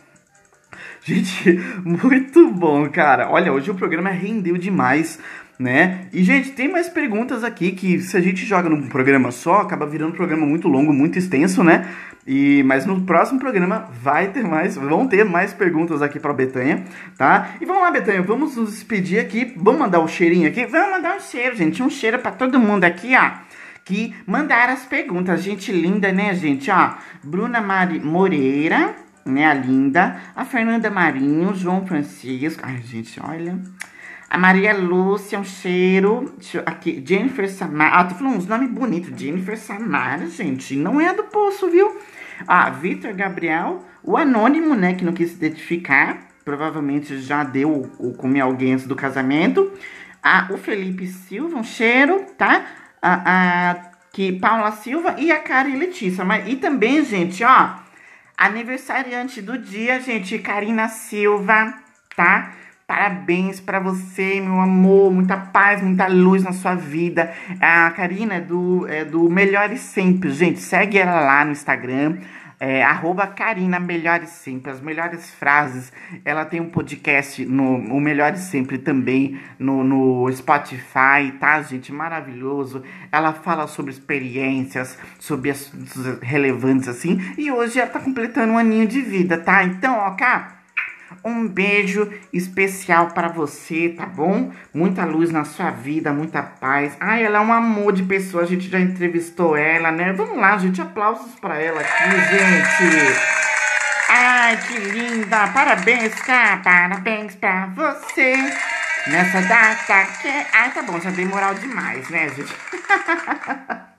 Gente, 1.03 1.59
muito 1.83 2.51
bom, 2.51 2.89
cara. 2.89 3.29
Olha, 3.31 3.53
hoje 3.53 3.71
o 3.71 3.75
programa 3.75 4.11
rendeu 4.11 4.57
demais, 4.57 5.19
né? 5.59 6.07
E, 6.13 6.23
gente, 6.23 6.53
tem 6.53 6.71
mais 6.71 6.89
perguntas 6.89 7.43
aqui 7.43 7.73
que 7.73 8.01
se 8.01 8.17
a 8.17 8.21
gente 8.21 8.47
joga 8.47 8.69
num 8.69 8.89
programa 8.89 9.31
só, 9.31 9.57
acaba 9.57 9.87
virando 9.87 10.13
um 10.13 10.17
programa 10.17 10.47
muito 10.47 10.69
longo, 10.69 10.93
muito 10.93 11.19
extenso, 11.19 11.65
né? 11.65 11.89
E, 12.27 12.63
mas 12.65 12.87
no 12.87 13.01
próximo 13.01 13.41
programa 13.41 13.89
vai 14.01 14.29
ter 14.29 14.45
mais, 14.45 14.77
vão 14.77 15.09
ter 15.09 15.25
mais 15.25 15.53
perguntas 15.53 16.03
aqui 16.03 16.21
pra 16.21 16.33
Betanha, 16.33 16.85
tá? 17.17 17.55
E 17.61 17.65
vamos 17.65 17.83
lá, 17.83 17.91
Betanha, 17.91 18.23
vamos 18.23 18.57
nos 18.57 18.71
despedir 18.71 19.19
aqui. 19.19 19.53
Vamos 19.57 19.81
mandar 19.81 19.99
o 19.99 20.05
um 20.05 20.09
cheirinho 20.09 20.47
aqui? 20.47 20.65
Vamos 20.67 20.91
mandar 20.91 21.17
um 21.17 21.21
cheiro, 21.21 21.57
gente. 21.57 21.83
Um 21.83 21.91
cheiro 21.91 22.19
para 22.19 22.31
todo 22.31 22.61
mundo 22.61 22.85
aqui, 22.85 23.17
ó 23.17 23.50
que 23.91 24.15
mandaram 24.25 24.73
as 24.73 24.85
perguntas. 24.85 25.43
Gente 25.43 25.73
linda, 25.73 26.13
né, 26.13 26.33
gente? 26.33 26.71
Ó, 26.71 26.93
Bruna 27.25 27.61
Mari 27.61 27.99
Moreira, 27.99 28.95
né, 29.27 29.47
a 29.47 29.53
linda. 29.53 30.17
A 30.37 30.45
Fernanda 30.45 30.89
Marinho, 30.89 31.53
João 31.57 31.85
Francisco. 31.85 32.63
Ai, 32.65 32.81
gente, 32.85 33.21
olha. 33.21 33.59
A 34.31 34.39
Maria 34.39 34.73
Lúcia, 34.73 35.41
um 35.41 35.45
cheiro. 35.45 36.33
Aqui, 36.65 37.03
Jennifer 37.05 37.51
Samara. 37.51 37.97
Ah, 37.97 38.05
tô 38.05 38.15
falando 38.15 38.37
uns 38.37 38.47
nomes 38.47 38.71
bonitos. 38.71 39.21
Jennifer 39.21 39.59
Samara, 39.59 40.29
gente. 40.29 40.77
Não 40.77 41.01
é 41.01 41.13
do 41.13 41.25
poço, 41.25 41.69
viu? 41.69 41.99
Ah, 42.47 42.71
Vitor 42.71 43.13
Gabriel. 43.13 43.85
O 44.05 44.17
anônimo, 44.17 44.77
né, 44.77 44.95
que 44.95 45.05
não 45.05 45.13
quis 45.13 45.31
se 45.31 45.37
identificar. 45.37 46.29
Provavelmente 46.45 47.19
já 47.19 47.43
deu 47.43 47.91
ou 47.99 48.15
comeu 48.15 48.47
alguém 48.47 48.75
antes 48.75 48.87
do 48.87 48.95
casamento. 48.95 49.73
Ah, 50.23 50.47
o 50.51 50.59
Felipe 50.59 51.09
Silva, 51.09 51.57
um 51.57 51.65
cheiro, 51.65 52.25
tá? 52.39 52.65
A, 53.03 53.71
a 53.73 53.91
que 54.13 54.33
Paula 54.33 54.73
Silva 54.73 55.15
e 55.19 55.31
a 55.31 55.41
Karen 55.41 55.77
Letícia. 55.77 56.25
Mas, 56.25 56.49
e 56.49 56.57
também, 56.57 57.05
gente, 57.05 57.45
ó, 57.45 57.71
aniversariante 58.37 59.41
do 59.41 59.57
dia, 59.59 60.01
gente, 60.01 60.39
Karina 60.39 60.89
Silva, 60.89 61.75
tá? 62.17 62.53
Parabéns 62.87 63.61
para 63.61 63.79
você, 63.79 64.41
meu 64.41 64.59
amor. 64.59 65.13
Muita 65.13 65.37
paz, 65.37 65.81
muita 65.81 66.09
luz 66.09 66.43
na 66.43 66.53
sua 66.53 66.75
vida. 66.75 67.33
A 67.61 67.89
Karina 67.93 68.35
é 68.35 68.41
do, 68.41 68.85
é 68.89 69.05
do 69.05 69.31
Melhores 69.31 69.81
Sempre, 69.81 70.31
gente. 70.31 70.59
Segue 70.59 70.99
ela 70.99 71.21
lá 71.21 71.45
no 71.45 71.53
Instagram 71.53 72.19
é, 72.61 72.85
arroba 72.85 73.27
Karina 73.27 73.81
Melhores 73.81 74.29
Sempre, 74.29 74.71
as 74.71 74.83
melhores 74.83 75.31
frases. 75.31 75.91
Ela 76.27 76.45
tem 76.45 76.61
um 76.61 76.69
podcast 76.69 77.43
no 77.47 77.77
o 77.77 77.99
Melhores 77.99 78.41
Sempre 78.41 78.77
também 78.77 79.41
no, 79.59 79.83
no 79.83 80.31
Spotify, 80.31 81.33
tá, 81.41 81.63
gente? 81.63 81.91
Maravilhoso. 81.91 82.83
Ela 83.11 83.33
fala 83.33 83.67
sobre 83.67 83.91
experiências, 83.91 84.99
sobre 85.19 85.51
assuntos 85.51 86.21
relevantes 86.21 86.87
assim. 86.87 87.19
E 87.39 87.51
hoje 87.51 87.81
ela 87.81 87.91
tá 87.91 87.99
completando 87.99 88.53
um 88.53 88.59
aninho 88.59 88.87
de 88.87 89.01
vida, 89.01 89.39
tá? 89.39 89.65
Então, 89.65 89.97
ó, 89.97 90.11
cá. 90.11 90.60
Um 91.25 91.47
beijo 91.47 92.11
especial 92.33 93.09
para 93.09 93.29
você, 93.29 93.91
tá 93.91 94.07
bom? 94.07 94.51
Muita 94.73 95.05
luz 95.05 95.31
na 95.31 95.45
sua 95.45 95.71
vida, 95.71 96.13
muita 96.13 96.43
paz. 96.43 96.97
Ai, 97.01 97.25
ela 97.25 97.39
é 97.39 97.41
um 97.41 97.53
amor 97.53 97.93
de 97.93 98.05
pessoa, 98.05 98.45
a 98.45 98.47
gente 98.47 98.69
já 98.69 98.81
entrevistou 98.81 99.57
ela, 99.57 99.91
né? 99.91 100.13
Vamos 100.13 100.39
lá, 100.39 100.57
gente, 100.57 100.81
aplausos 100.81 101.35
para 101.41 101.61
ela 101.61 101.81
aqui, 101.81 102.11
gente. 102.11 102.95
Ai, 104.09 104.57
que 104.57 104.79
linda! 104.79 105.49
Parabéns, 105.49 106.15
cara! 106.15 106.59
Parabéns 106.59 107.35
pra 107.35 107.67
você! 107.67 108.37
Nessa 109.07 109.41
data 109.43 110.07
que... 110.21 110.29
Ai, 110.53 110.71
tá 110.73 110.83
bom, 110.83 111.01
já 111.01 111.11
dei 111.11 111.25
moral 111.25 111.55
demais, 111.55 112.09
né, 112.09 112.29
gente? 112.29 112.55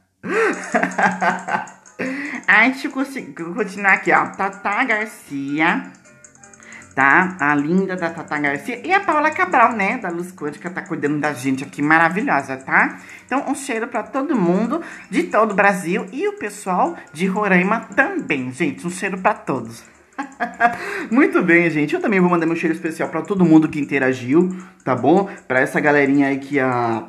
Ai, 2.47 2.71
deixa 2.71 2.87
eu 2.87 2.91
continuar 2.91 3.93
aqui, 3.93 4.11
ó. 4.11 4.27
Tata 4.27 4.83
Garcia 4.83 5.91
tá? 6.95 7.35
A 7.39 7.55
linda 7.55 7.95
da 7.95 8.09
Tata 8.09 8.37
Garcia 8.37 8.81
e 8.85 8.93
a 8.93 8.99
Paula 8.99 9.31
Cabral, 9.31 9.73
né? 9.73 9.97
Da 9.97 10.09
Luz 10.09 10.31
Quântica, 10.31 10.69
tá 10.69 10.81
cuidando 10.81 11.19
da 11.19 11.33
gente 11.33 11.63
aqui, 11.63 11.81
maravilhosa, 11.81 12.57
tá? 12.57 12.99
Então, 13.25 13.45
um 13.47 13.55
cheiro 13.55 13.87
para 13.87 14.03
todo 14.03 14.35
mundo 14.35 14.81
de 15.09 15.23
todo 15.23 15.51
o 15.51 15.55
Brasil 15.55 16.05
e 16.11 16.27
o 16.27 16.33
pessoal 16.37 16.95
de 17.13 17.25
Roraima 17.25 17.87
também, 17.95 18.51
gente. 18.51 18.85
Um 18.85 18.89
cheiro 18.89 19.17
para 19.17 19.33
todos. 19.33 19.83
Muito 21.09 21.41
bem, 21.41 21.69
gente. 21.69 21.93
Eu 21.93 22.01
também 22.01 22.19
vou 22.19 22.29
mandar 22.29 22.45
meu 22.45 22.55
cheiro 22.55 22.75
especial 22.75 23.09
para 23.09 23.21
todo 23.21 23.45
mundo 23.45 23.69
que 23.69 23.79
interagiu, 23.79 24.55
tá 24.83 24.95
bom? 24.95 25.29
Para 25.47 25.59
essa 25.59 25.79
galerinha 25.79 26.27
aí 26.27 26.39
que 26.39 26.59
a 26.59 27.07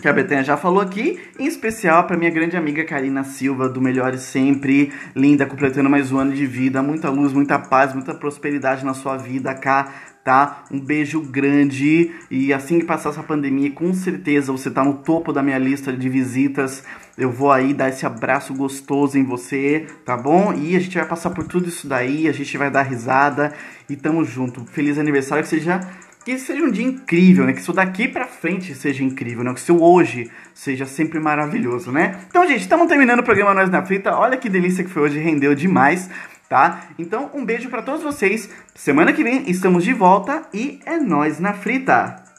que 0.00 0.08
a 0.08 0.12
Betânia 0.12 0.42
já 0.42 0.56
falou 0.56 0.80
aqui, 0.80 1.20
em 1.38 1.46
especial 1.46 2.04
para 2.04 2.16
minha 2.16 2.30
grande 2.30 2.56
amiga 2.56 2.84
Karina 2.84 3.22
Silva, 3.22 3.68
do 3.68 3.80
Melhores 3.80 4.22
Sempre, 4.22 4.92
linda, 5.14 5.44
completando 5.44 5.90
mais 5.90 6.10
um 6.10 6.18
ano 6.18 6.32
de 6.32 6.46
vida, 6.46 6.82
muita 6.82 7.10
luz, 7.10 7.32
muita 7.32 7.58
paz, 7.58 7.92
muita 7.92 8.14
prosperidade 8.14 8.84
na 8.84 8.94
sua 8.94 9.16
vida, 9.16 9.54
cá, 9.54 9.92
tá? 10.24 10.64
Um 10.70 10.80
beijo 10.80 11.20
grande 11.20 12.12
e 12.30 12.52
assim 12.52 12.78
que 12.78 12.86
passar 12.86 13.10
essa 13.10 13.22
pandemia, 13.22 13.70
com 13.72 13.92
certeza 13.92 14.52
você 14.52 14.70
tá 14.70 14.82
no 14.82 14.94
topo 14.94 15.32
da 15.32 15.42
minha 15.42 15.58
lista 15.58 15.92
de 15.92 16.08
visitas. 16.08 16.82
Eu 17.18 17.30
vou 17.30 17.52
aí 17.52 17.74
dar 17.74 17.90
esse 17.90 18.06
abraço 18.06 18.54
gostoso 18.54 19.18
em 19.18 19.24
você, 19.24 19.86
tá 20.04 20.16
bom? 20.16 20.54
E 20.54 20.76
a 20.76 20.80
gente 20.80 20.96
vai 20.96 21.06
passar 21.06 21.30
por 21.30 21.44
tudo 21.44 21.68
isso 21.68 21.86
daí, 21.86 22.26
a 22.26 22.32
gente 22.32 22.56
vai 22.56 22.70
dar 22.70 22.82
risada 22.82 23.52
e 23.88 23.96
tamo 23.96 24.24
junto. 24.24 24.64
Feliz 24.64 24.98
aniversário, 24.98 25.42
que 25.44 25.50
seja 25.50 25.80
que 26.24 26.38
seja 26.38 26.62
um 26.62 26.70
dia 26.70 26.84
incrível, 26.84 27.46
né? 27.46 27.52
Que 27.52 27.60
isso 27.60 27.72
daqui 27.72 28.08
pra 28.08 28.26
frente 28.26 28.74
seja 28.74 29.02
incrível, 29.02 29.42
né? 29.42 29.54
Que 29.54 29.60
seu 29.60 29.82
hoje 29.82 30.30
seja 30.54 30.86
sempre 30.86 31.18
maravilhoso, 31.18 31.90
né? 31.90 32.20
Então, 32.28 32.46
gente, 32.46 32.60
estamos 32.60 32.88
terminando 32.88 33.20
o 33.20 33.24
programa 33.24 33.54
Nós 33.54 33.70
na 33.70 33.84
Frita. 33.84 34.14
Olha 34.16 34.36
que 34.36 34.48
delícia 34.48 34.84
que 34.84 34.90
foi 34.90 35.02
hoje, 35.02 35.18
rendeu 35.18 35.54
demais, 35.54 36.10
tá? 36.48 36.88
Então, 36.98 37.30
um 37.34 37.44
beijo 37.44 37.68
para 37.68 37.82
todos 37.82 38.02
vocês. 38.02 38.50
Semana 38.74 39.12
que 39.12 39.24
vem 39.24 39.50
estamos 39.50 39.82
de 39.84 39.92
volta 39.92 40.42
e 40.52 40.80
é 40.84 40.98
Nós 40.98 41.40
na 41.40 41.54
Frita. 41.54 42.29